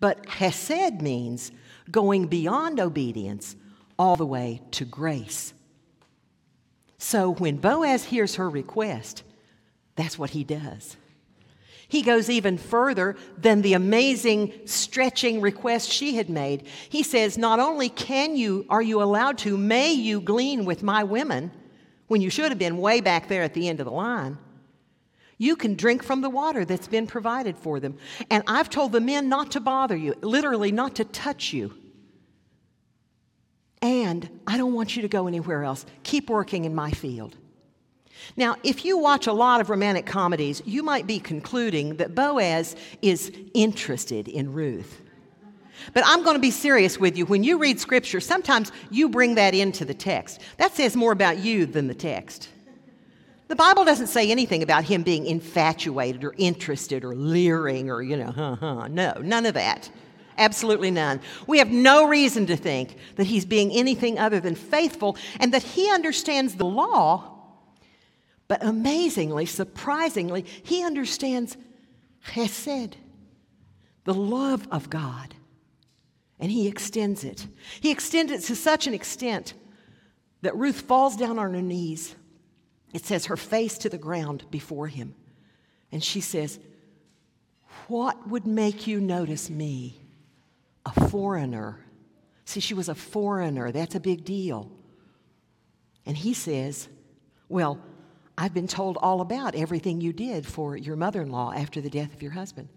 But 0.00 0.26
hesed 0.26 1.00
means 1.00 1.52
going 1.90 2.26
beyond 2.26 2.80
obedience 2.80 3.56
all 3.98 4.16
the 4.16 4.26
way 4.26 4.60
to 4.72 4.84
grace. 4.84 5.54
So 6.98 7.32
when 7.34 7.56
Boaz 7.56 8.04
hears 8.04 8.36
her 8.36 8.48
request, 8.48 9.22
that's 9.94 10.18
what 10.18 10.30
he 10.30 10.44
does. 10.44 10.96
He 11.88 12.02
goes 12.02 12.28
even 12.28 12.58
further 12.58 13.16
than 13.38 13.62
the 13.62 13.74
amazing 13.74 14.52
stretching 14.64 15.40
request 15.40 15.90
she 15.90 16.16
had 16.16 16.28
made. 16.28 16.66
He 16.88 17.02
says, 17.02 17.38
Not 17.38 17.60
only 17.60 17.88
can 17.88 18.36
you, 18.36 18.66
are 18.68 18.82
you 18.82 19.02
allowed 19.02 19.38
to, 19.38 19.56
may 19.56 19.92
you 19.92 20.20
glean 20.20 20.64
with 20.64 20.82
my 20.82 21.04
women, 21.04 21.52
when 22.08 22.20
you 22.20 22.30
should 22.30 22.50
have 22.50 22.58
been 22.58 22.78
way 22.78 23.00
back 23.00 23.28
there 23.28 23.42
at 23.42 23.54
the 23.54 23.68
end 23.68 23.80
of 23.80 23.86
the 23.86 23.92
line. 23.92 24.38
You 25.38 25.56
can 25.56 25.74
drink 25.74 26.02
from 26.02 26.22
the 26.22 26.30
water 26.30 26.64
that's 26.64 26.88
been 26.88 27.06
provided 27.06 27.58
for 27.58 27.78
them. 27.78 27.98
And 28.30 28.42
I've 28.46 28.70
told 28.70 28.92
the 28.92 29.00
men 29.00 29.28
not 29.28 29.52
to 29.52 29.60
bother 29.60 29.96
you, 29.96 30.14
literally, 30.22 30.72
not 30.72 30.94
to 30.96 31.04
touch 31.04 31.52
you. 31.52 31.74
And 33.82 34.40
I 34.46 34.56
don't 34.56 34.72
want 34.72 34.96
you 34.96 35.02
to 35.02 35.08
go 35.08 35.26
anywhere 35.26 35.62
else. 35.62 35.84
Keep 36.02 36.30
working 36.30 36.64
in 36.64 36.74
my 36.74 36.90
field. 36.90 37.36
Now, 38.36 38.56
if 38.64 38.84
you 38.84 38.96
watch 38.96 39.26
a 39.26 39.32
lot 39.32 39.60
of 39.60 39.68
romantic 39.68 40.06
comedies, 40.06 40.62
you 40.64 40.82
might 40.82 41.06
be 41.06 41.18
concluding 41.18 41.96
that 41.96 42.14
Boaz 42.14 42.74
is 43.02 43.30
interested 43.52 44.28
in 44.28 44.52
Ruth. 44.52 45.02
But 45.92 46.04
I'm 46.06 46.24
going 46.24 46.34
to 46.34 46.40
be 46.40 46.50
serious 46.50 46.98
with 46.98 47.18
you. 47.18 47.26
When 47.26 47.44
you 47.44 47.58
read 47.58 47.78
scripture, 47.78 48.20
sometimes 48.20 48.72
you 48.90 49.10
bring 49.10 49.34
that 49.34 49.54
into 49.54 49.84
the 49.84 49.94
text. 49.94 50.40
That 50.56 50.74
says 50.74 50.96
more 50.96 51.12
about 51.12 51.38
you 51.38 51.66
than 51.66 51.86
the 51.86 51.94
text. 51.94 52.48
The 53.48 53.56
Bible 53.56 53.84
doesn't 53.84 54.08
say 54.08 54.30
anything 54.30 54.62
about 54.62 54.84
him 54.84 55.02
being 55.02 55.24
infatuated 55.26 56.24
or 56.24 56.34
interested 56.36 57.04
or 57.04 57.14
leering 57.14 57.90
or, 57.90 58.02
you 58.02 58.16
know, 58.16 58.32
huh, 58.32 58.56
huh. 58.56 58.88
No, 58.88 59.14
none 59.22 59.46
of 59.46 59.54
that. 59.54 59.88
Absolutely 60.38 60.90
none. 60.90 61.20
We 61.46 61.58
have 61.58 61.70
no 61.70 62.08
reason 62.08 62.46
to 62.46 62.56
think 62.56 62.96
that 63.16 63.26
he's 63.26 63.44
being 63.44 63.70
anything 63.72 64.18
other 64.18 64.40
than 64.40 64.54
faithful 64.54 65.16
and 65.40 65.54
that 65.54 65.62
he 65.62 65.90
understands 65.90 66.56
the 66.56 66.66
law, 66.66 67.32
but 68.48 68.62
amazingly, 68.64 69.46
surprisingly, 69.46 70.44
he 70.62 70.84
understands 70.84 71.56
chesed, 72.28 72.94
the 74.04 74.14
love 74.14 74.66
of 74.70 74.90
God. 74.90 75.34
And 76.38 76.50
he 76.50 76.68
extends 76.68 77.24
it. 77.24 77.46
He 77.80 77.90
extends 77.90 78.30
it 78.30 78.42
to 78.42 78.56
such 78.56 78.86
an 78.86 78.92
extent 78.92 79.54
that 80.42 80.54
Ruth 80.54 80.82
falls 80.82 81.16
down 81.16 81.38
on 81.38 81.54
her 81.54 81.62
knees. 81.62 82.14
It 82.96 83.04
says 83.04 83.26
her 83.26 83.36
face 83.36 83.76
to 83.76 83.90
the 83.90 83.98
ground 83.98 84.50
before 84.50 84.86
him. 84.86 85.14
And 85.92 86.02
she 86.02 86.22
says, 86.22 86.58
What 87.88 88.26
would 88.26 88.46
make 88.46 88.86
you 88.86 89.02
notice 89.02 89.50
me, 89.50 90.00
a 90.86 91.08
foreigner? 91.10 91.84
See, 92.46 92.60
she 92.60 92.72
was 92.72 92.88
a 92.88 92.94
foreigner. 92.94 93.70
That's 93.70 93.96
a 93.96 94.00
big 94.00 94.24
deal. 94.24 94.72
And 96.06 96.16
he 96.16 96.32
says, 96.32 96.88
Well, 97.50 97.78
I've 98.38 98.54
been 98.54 98.66
told 98.66 98.96
all 98.96 99.20
about 99.20 99.54
everything 99.54 100.00
you 100.00 100.14
did 100.14 100.46
for 100.46 100.74
your 100.74 100.96
mother 100.96 101.20
in 101.20 101.28
law 101.28 101.52
after 101.52 101.82
the 101.82 101.90
death 101.90 102.14
of 102.14 102.22
your 102.22 102.32
husband 102.32 102.70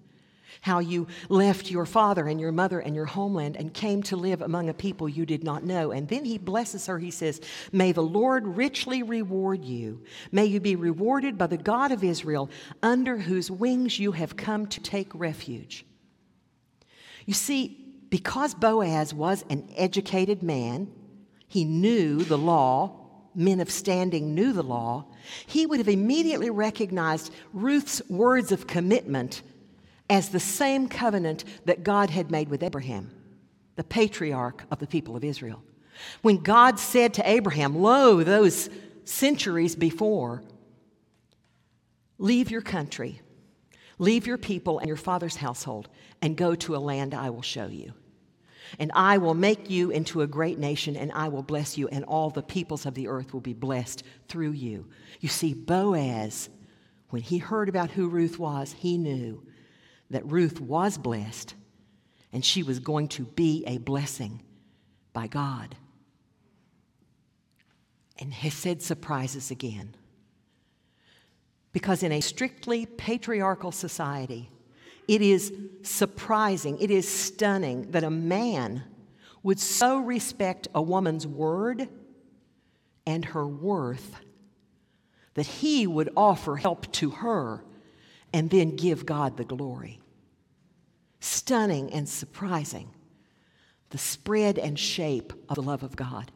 how 0.61 0.79
you 0.79 1.07
left 1.29 1.71
your 1.71 1.85
father 1.85 2.27
and 2.27 2.39
your 2.39 2.51
mother 2.51 2.79
and 2.79 2.95
your 2.95 3.05
homeland 3.05 3.55
and 3.55 3.73
came 3.73 4.03
to 4.03 4.15
live 4.15 4.41
among 4.41 4.69
a 4.69 4.73
people 4.73 5.07
you 5.07 5.25
did 5.25 5.43
not 5.43 5.63
know. 5.63 5.91
And 5.91 6.07
then 6.07 6.25
he 6.25 6.37
blesses 6.37 6.87
her. 6.87 6.99
He 6.99 7.11
says, 7.11 7.41
May 7.71 7.91
the 7.91 8.03
Lord 8.03 8.45
richly 8.45 9.03
reward 9.03 9.63
you. 9.63 10.03
May 10.31 10.45
you 10.45 10.59
be 10.59 10.75
rewarded 10.75 11.37
by 11.37 11.47
the 11.47 11.57
God 11.57 11.91
of 11.91 12.03
Israel, 12.03 12.49
under 12.81 13.17
whose 13.17 13.51
wings 13.51 13.99
you 13.99 14.11
have 14.13 14.35
come 14.35 14.67
to 14.67 14.81
take 14.81 15.13
refuge. 15.13 15.85
You 17.25 17.33
see, 17.33 17.85
because 18.09 18.53
Boaz 18.53 19.13
was 19.13 19.45
an 19.49 19.69
educated 19.75 20.41
man, 20.41 20.91
he 21.47 21.63
knew 21.63 22.23
the 22.23 22.37
law, 22.37 22.99
men 23.35 23.59
of 23.59 23.71
standing 23.71 24.33
knew 24.33 24.53
the 24.53 24.63
law, 24.63 25.05
he 25.47 25.65
would 25.65 25.79
have 25.79 25.89
immediately 25.89 26.49
recognized 26.49 27.31
Ruth's 27.53 28.01
words 28.09 28.51
of 28.51 28.67
commitment 28.67 29.41
as 30.09 30.29
the 30.29 30.39
same 30.39 30.89
covenant 30.89 31.43
that 31.65 31.83
God 31.83 32.09
had 32.09 32.31
made 32.31 32.49
with 32.49 32.63
Abraham, 32.63 33.11
the 33.75 33.83
patriarch 33.83 34.63
of 34.71 34.79
the 34.79 34.87
people 34.87 35.15
of 35.15 35.23
Israel. 35.23 35.61
When 36.21 36.37
God 36.37 36.79
said 36.79 37.13
to 37.15 37.29
Abraham, 37.29 37.77
Lo, 37.77 38.23
those 38.23 38.69
centuries 39.03 39.75
before, 39.75 40.43
leave 42.17 42.49
your 42.49 42.61
country, 42.61 43.21
leave 43.97 44.25
your 44.25 44.37
people 44.37 44.79
and 44.79 44.87
your 44.87 44.97
father's 44.97 45.35
household, 45.35 45.89
and 46.21 46.35
go 46.35 46.55
to 46.55 46.75
a 46.75 46.77
land 46.77 47.13
I 47.13 47.29
will 47.29 47.41
show 47.41 47.67
you. 47.67 47.93
And 48.77 48.91
I 48.93 49.17
will 49.17 49.33
make 49.33 49.69
you 49.69 49.89
into 49.89 50.21
a 50.21 50.27
great 50.27 50.59
nation, 50.59 50.95
and 50.95 51.11
I 51.13 51.27
will 51.27 51.41
bless 51.41 51.77
you, 51.77 51.87
and 51.87 52.03
all 52.05 52.29
the 52.29 52.43
peoples 52.43 52.85
of 52.85 52.93
the 52.93 53.07
earth 53.07 53.33
will 53.33 53.41
be 53.41 53.53
blessed 53.53 54.03
through 54.27 54.51
you. 54.51 54.87
You 55.21 55.29
see, 55.29 55.53
Boaz, 55.53 56.49
when 57.09 57.23
he 57.23 57.39
heard 57.39 57.67
about 57.67 57.91
who 57.91 58.07
Ruth 58.07 58.37
was, 58.37 58.73
he 58.73 58.97
knew 58.97 59.43
that 60.09 60.25
Ruth 60.25 60.59
was 60.59 60.97
blessed 60.97 61.55
and 62.31 62.43
she 62.43 62.63
was 62.63 62.79
going 62.79 63.07
to 63.09 63.23
be 63.23 63.63
a 63.65 63.77
blessing 63.77 64.41
by 65.13 65.27
God. 65.27 65.75
And 68.19 68.33
Hesed 68.33 68.81
surprises 68.81 69.51
again. 69.51 69.95
Because 71.71 72.03
in 72.03 72.11
a 72.11 72.21
strictly 72.21 72.85
patriarchal 72.85 73.71
society, 73.71 74.49
it 75.07 75.21
is 75.21 75.53
surprising, 75.83 76.77
it 76.79 76.91
is 76.91 77.07
stunning 77.07 77.91
that 77.91 78.03
a 78.03 78.09
man 78.09 78.83
would 79.41 79.59
so 79.59 79.99
respect 79.99 80.67
a 80.75 80.81
woman's 80.81 81.25
word 81.25 81.87
and 83.05 83.25
her 83.25 83.47
worth 83.47 84.15
that 85.35 85.45
he 85.45 85.87
would 85.87 86.09
offer 86.17 86.57
help 86.57 86.91
to 86.91 87.11
her 87.11 87.63
and 88.33 88.49
then 88.49 88.75
give 88.75 89.05
God 89.05 89.37
the 89.37 89.45
glory. 89.45 89.98
Stunning 91.19 91.91
and 91.91 92.07
surprising, 92.07 92.89
the 93.89 93.97
spread 93.97 94.57
and 94.57 94.79
shape 94.79 95.33
of 95.49 95.55
the 95.55 95.61
love 95.61 95.83
of 95.83 95.95
God. 95.95 96.31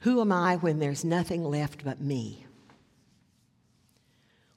Who 0.00 0.20
am 0.20 0.32
I 0.32 0.56
when 0.56 0.78
there's 0.78 1.04
nothing 1.04 1.44
left 1.44 1.84
but 1.84 2.00
me? 2.00 2.46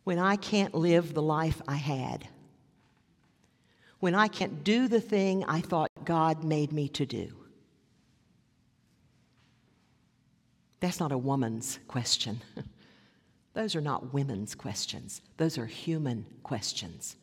When 0.03 0.19
I 0.19 0.35
can't 0.35 0.73
live 0.73 1.13
the 1.13 1.21
life 1.21 1.61
I 1.67 1.75
had? 1.75 2.27
When 3.99 4.15
I 4.15 4.27
can't 4.27 4.63
do 4.63 4.87
the 4.87 5.01
thing 5.01 5.43
I 5.45 5.61
thought 5.61 5.89
God 6.03 6.43
made 6.43 6.71
me 6.71 6.87
to 6.89 7.05
do? 7.05 7.35
That's 10.79 10.99
not 10.99 11.11
a 11.11 11.17
woman's 11.17 11.79
question. 11.87 12.41
Those 13.53 13.75
are 13.75 13.81
not 13.81 14.13
women's 14.13 14.53
questions. 14.53 15.21
Those 15.37 15.57
are 15.57 15.65
human 15.65 16.25
questions. 16.43 17.15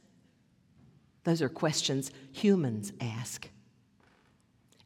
Those 1.24 1.42
are 1.42 1.48
questions 1.48 2.10
humans 2.32 2.92
ask. 3.00 3.48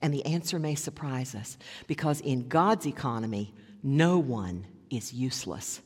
And 0.03 0.12
the 0.12 0.25
answer 0.27 0.59
may 0.59 0.75
surprise 0.75 1.35
us 1.35 1.57
because 1.87 2.20
in 2.20 2.49
God's 2.49 2.87
economy, 2.87 3.55
no 3.83 4.18
one 4.18 4.66
is 4.90 5.12
useless. 5.12 5.81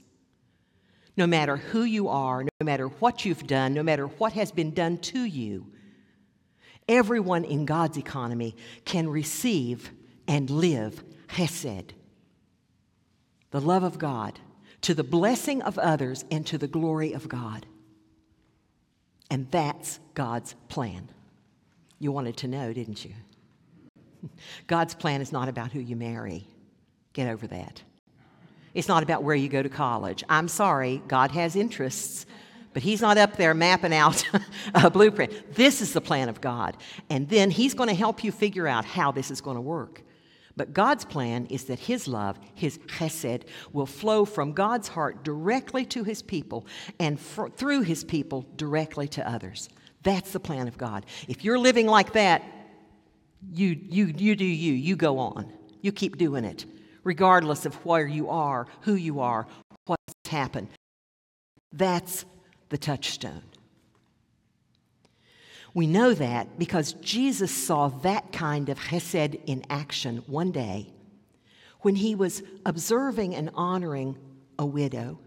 No 1.16 1.26
matter 1.26 1.56
who 1.56 1.84
you 1.84 2.08
are, 2.08 2.44
no 2.44 2.64
matter 2.64 2.88
what 2.88 3.24
you've 3.24 3.46
done, 3.46 3.74
no 3.74 3.82
matter 3.82 4.06
what 4.06 4.32
has 4.32 4.50
been 4.50 4.72
done 4.72 4.98
to 4.98 5.24
you, 5.24 5.66
everyone 6.88 7.44
in 7.44 7.66
God's 7.66 7.98
economy 7.98 8.56
can 8.84 9.08
receive 9.08 9.90
and 10.26 10.50
live 10.50 11.02
Hesed, 11.28 11.94
the 13.50 13.60
love 13.60 13.82
of 13.82 13.98
God, 13.98 14.40
to 14.82 14.94
the 14.94 15.04
blessing 15.04 15.62
of 15.62 15.78
others 15.78 16.24
and 16.30 16.46
to 16.46 16.58
the 16.58 16.68
glory 16.68 17.12
of 17.12 17.28
God. 17.28 17.66
And 19.30 19.50
that's 19.50 20.00
God's 20.14 20.54
plan. 20.68 21.08
You 21.98 22.12
wanted 22.12 22.36
to 22.38 22.48
know, 22.48 22.72
didn't 22.72 23.04
you? 23.04 23.12
God's 24.66 24.94
plan 24.94 25.20
is 25.20 25.32
not 25.32 25.48
about 25.48 25.72
who 25.72 25.80
you 25.80 25.96
marry. 25.96 26.46
Get 27.12 27.28
over 27.28 27.46
that. 27.46 27.82
It's 28.74 28.88
not 28.88 29.02
about 29.02 29.22
where 29.22 29.34
you 29.34 29.48
go 29.48 29.62
to 29.62 29.68
college. 29.68 30.22
I'm 30.28 30.48
sorry, 30.48 31.02
God 31.08 31.32
has 31.32 31.56
interests, 31.56 32.26
but 32.72 32.82
He's 32.82 33.00
not 33.00 33.18
up 33.18 33.36
there 33.36 33.52
mapping 33.54 33.92
out 33.92 34.24
a 34.74 34.90
blueprint. 34.90 35.54
This 35.54 35.80
is 35.80 35.92
the 35.92 36.00
plan 36.00 36.28
of 36.28 36.40
God. 36.40 36.76
And 37.08 37.28
then 37.28 37.50
He's 37.50 37.74
going 37.74 37.88
to 37.88 37.94
help 37.94 38.22
you 38.22 38.30
figure 38.30 38.68
out 38.68 38.84
how 38.84 39.10
this 39.10 39.30
is 39.30 39.40
going 39.40 39.56
to 39.56 39.60
work. 39.60 40.02
But 40.56 40.74
God's 40.74 41.04
plan 41.04 41.46
is 41.46 41.64
that 41.64 41.78
His 41.78 42.08
love, 42.08 42.38
His 42.54 42.78
chesed, 42.78 43.44
will 43.72 43.86
flow 43.86 44.24
from 44.24 44.52
God's 44.52 44.88
heart 44.88 45.24
directly 45.24 45.84
to 45.86 46.04
His 46.04 46.22
people 46.22 46.66
and 46.98 47.18
through 47.20 47.82
His 47.82 48.04
people 48.04 48.46
directly 48.56 49.08
to 49.08 49.28
others. 49.28 49.68
That's 50.02 50.32
the 50.32 50.40
plan 50.40 50.68
of 50.68 50.78
God. 50.78 51.06
If 51.28 51.44
you're 51.44 51.58
living 51.58 51.86
like 51.86 52.12
that, 52.14 52.42
you, 53.52 53.78
you, 53.88 54.06
you 54.16 54.36
do 54.36 54.44
you. 54.44 54.72
You 54.72 54.96
go 54.96 55.18
on. 55.18 55.52
You 55.82 55.92
keep 55.92 56.18
doing 56.18 56.44
it, 56.44 56.66
regardless 57.04 57.64
of 57.64 57.74
where 57.86 58.06
you 58.06 58.28
are, 58.28 58.66
who 58.82 58.94
you 58.94 59.20
are, 59.20 59.46
what's 59.86 60.14
happened. 60.28 60.68
That's 61.72 62.24
the 62.68 62.78
touchstone. 62.78 63.42
We 65.74 65.86
know 65.86 66.14
that 66.14 66.58
because 66.58 66.94
Jesus 66.94 67.52
saw 67.52 67.88
that 67.88 68.32
kind 68.32 68.68
of 68.68 68.78
chesed 68.78 69.40
in 69.46 69.64
action 69.70 70.18
one 70.26 70.50
day 70.50 70.92
when 71.80 71.96
he 71.96 72.14
was 72.14 72.42
observing 72.66 73.34
and 73.34 73.50
honoring 73.54 74.18
a 74.58 74.66
widow, 74.66 75.18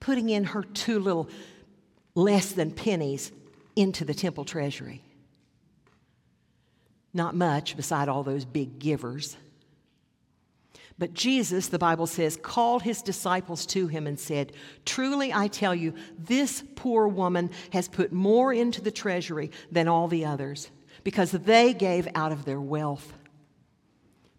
putting 0.00 0.28
in 0.28 0.44
her 0.44 0.62
two 0.62 0.98
little 0.98 1.28
less 2.14 2.52
than 2.52 2.70
pennies 2.70 3.32
into 3.76 4.04
the 4.04 4.14
temple 4.14 4.44
treasury. 4.44 5.02
Not 7.14 7.34
much 7.34 7.76
beside 7.76 8.08
all 8.08 8.22
those 8.22 8.44
big 8.44 8.78
givers. 8.78 9.36
But 11.00 11.14
Jesus, 11.14 11.68
the 11.68 11.78
Bible 11.78 12.06
says, 12.06 12.36
called 12.36 12.82
his 12.82 13.00
disciples 13.00 13.64
to 13.66 13.86
him 13.86 14.06
and 14.06 14.20
said, 14.20 14.52
Truly 14.84 15.32
I 15.32 15.48
tell 15.48 15.74
you, 15.74 15.94
this 16.18 16.62
poor 16.76 17.08
woman 17.08 17.48
has 17.72 17.88
put 17.88 18.12
more 18.12 18.52
into 18.52 18.82
the 18.82 18.90
treasury 18.90 19.50
than 19.72 19.88
all 19.88 20.08
the 20.08 20.26
others, 20.26 20.70
because 21.02 21.32
they 21.32 21.72
gave 21.72 22.06
out 22.14 22.32
of 22.32 22.44
their 22.44 22.60
wealth. 22.60 23.14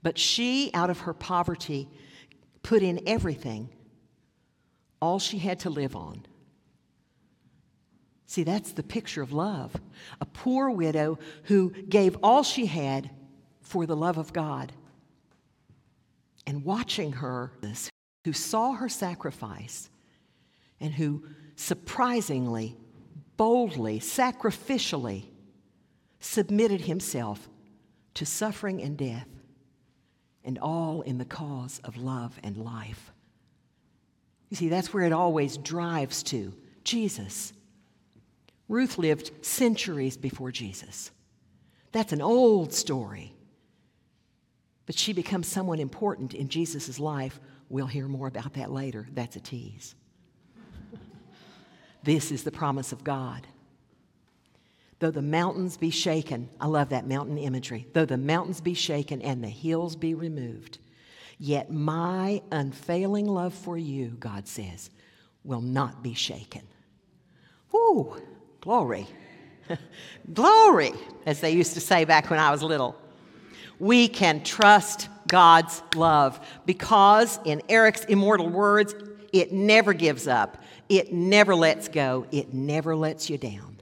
But 0.03 0.19
she, 0.19 0.69
out 0.75 0.91
of 0.91 0.99
her 0.99 1.15
poverty, 1.15 1.89
put 2.61 2.83
in 2.83 3.01
everything, 3.07 3.69
all 5.01 5.17
she 5.17 5.39
had 5.39 5.61
to 5.61 5.71
live 5.71 5.95
on. 5.95 6.27
See, 8.27 8.43
that's 8.43 8.73
the 8.73 8.83
picture 8.83 9.23
of 9.23 9.33
love. 9.33 9.75
A 10.21 10.27
poor 10.27 10.69
widow 10.69 11.17
who 11.45 11.71
gave 11.71 12.17
all 12.21 12.43
she 12.43 12.67
had 12.67 13.09
for 13.61 13.87
the 13.87 13.95
love 13.95 14.19
of 14.19 14.31
God 14.31 14.71
and 16.51 16.65
watching 16.65 17.13
her, 17.13 17.49
who 18.25 18.33
saw 18.33 18.73
her 18.73 18.89
sacrifice 18.89 19.89
and 20.81 20.93
who 20.93 21.23
surprisingly, 21.55 22.75
boldly, 23.37 24.01
sacrificially 24.01 25.23
submitted 26.19 26.81
himself 26.81 27.47
to 28.15 28.25
suffering 28.25 28.81
and 28.81 28.97
death, 28.97 29.29
and 30.43 30.59
all 30.59 30.99
in 31.03 31.19
the 31.19 31.23
cause 31.23 31.79
of 31.85 31.95
love 31.95 32.37
and 32.43 32.57
life. 32.57 33.13
You 34.49 34.57
see, 34.57 34.67
that's 34.67 34.93
where 34.93 35.05
it 35.05 35.13
always 35.13 35.55
drives 35.55 36.21
to 36.23 36.53
Jesus. 36.83 37.53
Ruth 38.67 38.97
lived 38.97 39.31
centuries 39.41 40.17
before 40.17 40.51
Jesus. 40.51 41.11
That's 41.93 42.11
an 42.11 42.21
old 42.21 42.73
story 42.73 43.35
but 44.85 44.95
she 44.95 45.13
becomes 45.13 45.47
someone 45.47 45.79
important 45.79 46.33
in 46.33 46.49
Jesus' 46.49 46.99
life. 46.99 47.39
We'll 47.69 47.87
hear 47.87 48.07
more 48.07 48.27
about 48.27 48.53
that 48.53 48.71
later. 48.71 49.07
That's 49.13 49.35
a 49.35 49.39
tease. 49.39 49.95
this 52.03 52.31
is 52.31 52.43
the 52.43 52.51
promise 52.51 52.91
of 52.91 53.03
God. 53.03 53.47
Though 54.99 55.11
the 55.11 55.21
mountains 55.21 55.77
be 55.77 55.89
shaken, 55.89 56.49
I 56.59 56.67
love 56.67 56.89
that 56.89 57.07
mountain 57.07 57.37
imagery. 57.37 57.87
Though 57.93 58.05
the 58.05 58.17
mountains 58.17 58.61
be 58.61 58.75
shaken 58.75 59.21
and 59.21 59.43
the 59.43 59.49
hills 59.49 59.95
be 59.95 60.13
removed, 60.13 60.77
yet 61.39 61.71
my 61.71 62.41
unfailing 62.51 63.25
love 63.27 63.53
for 63.53 63.77
you, 63.77 64.09
God 64.19 64.47
says, 64.47 64.91
will 65.43 65.61
not 65.61 66.03
be 66.03 66.13
shaken. 66.13 66.61
Woo, 67.71 68.21
glory. 68.59 69.07
glory, 70.33 70.91
as 71.25 71.39
they 71.39 71.51
used 71.51 71.73
to 71.73 71.81
say 71.81 72.05
back 72.05 72.29
when 72.29 72.39
I 72.39 72.51
was 72.51 72.61
little 72.61 72.95
we 73.81 74.07
can 74.07 74.43
trust 74.43 75.09
God's 75.27 75.81
love 75.95 76.39
because, 76.67 77.39
in 77.45 77.63
Eric's 77.67 78.05
immortal 78.05 78.47
words, 78.47 78.93
it 79.33 79.51
never 79.51 79.93
gives 79.93 80.27
up, 80.27 80.61
it 80.87 81.11
never 81.11 81.55
lets 81.55 81.87
go, 81.87 82.27
it 82.31 82.53
never 82.53 82.95
lets 82.95 83.27
you 83.27 83.39
down. 83.39 83.81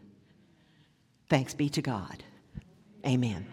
Thanks 1.27 1.53
be 1.53 1.67
to 1.69 1.81
God. 1.81 2.23
Amen. 3.05 3.45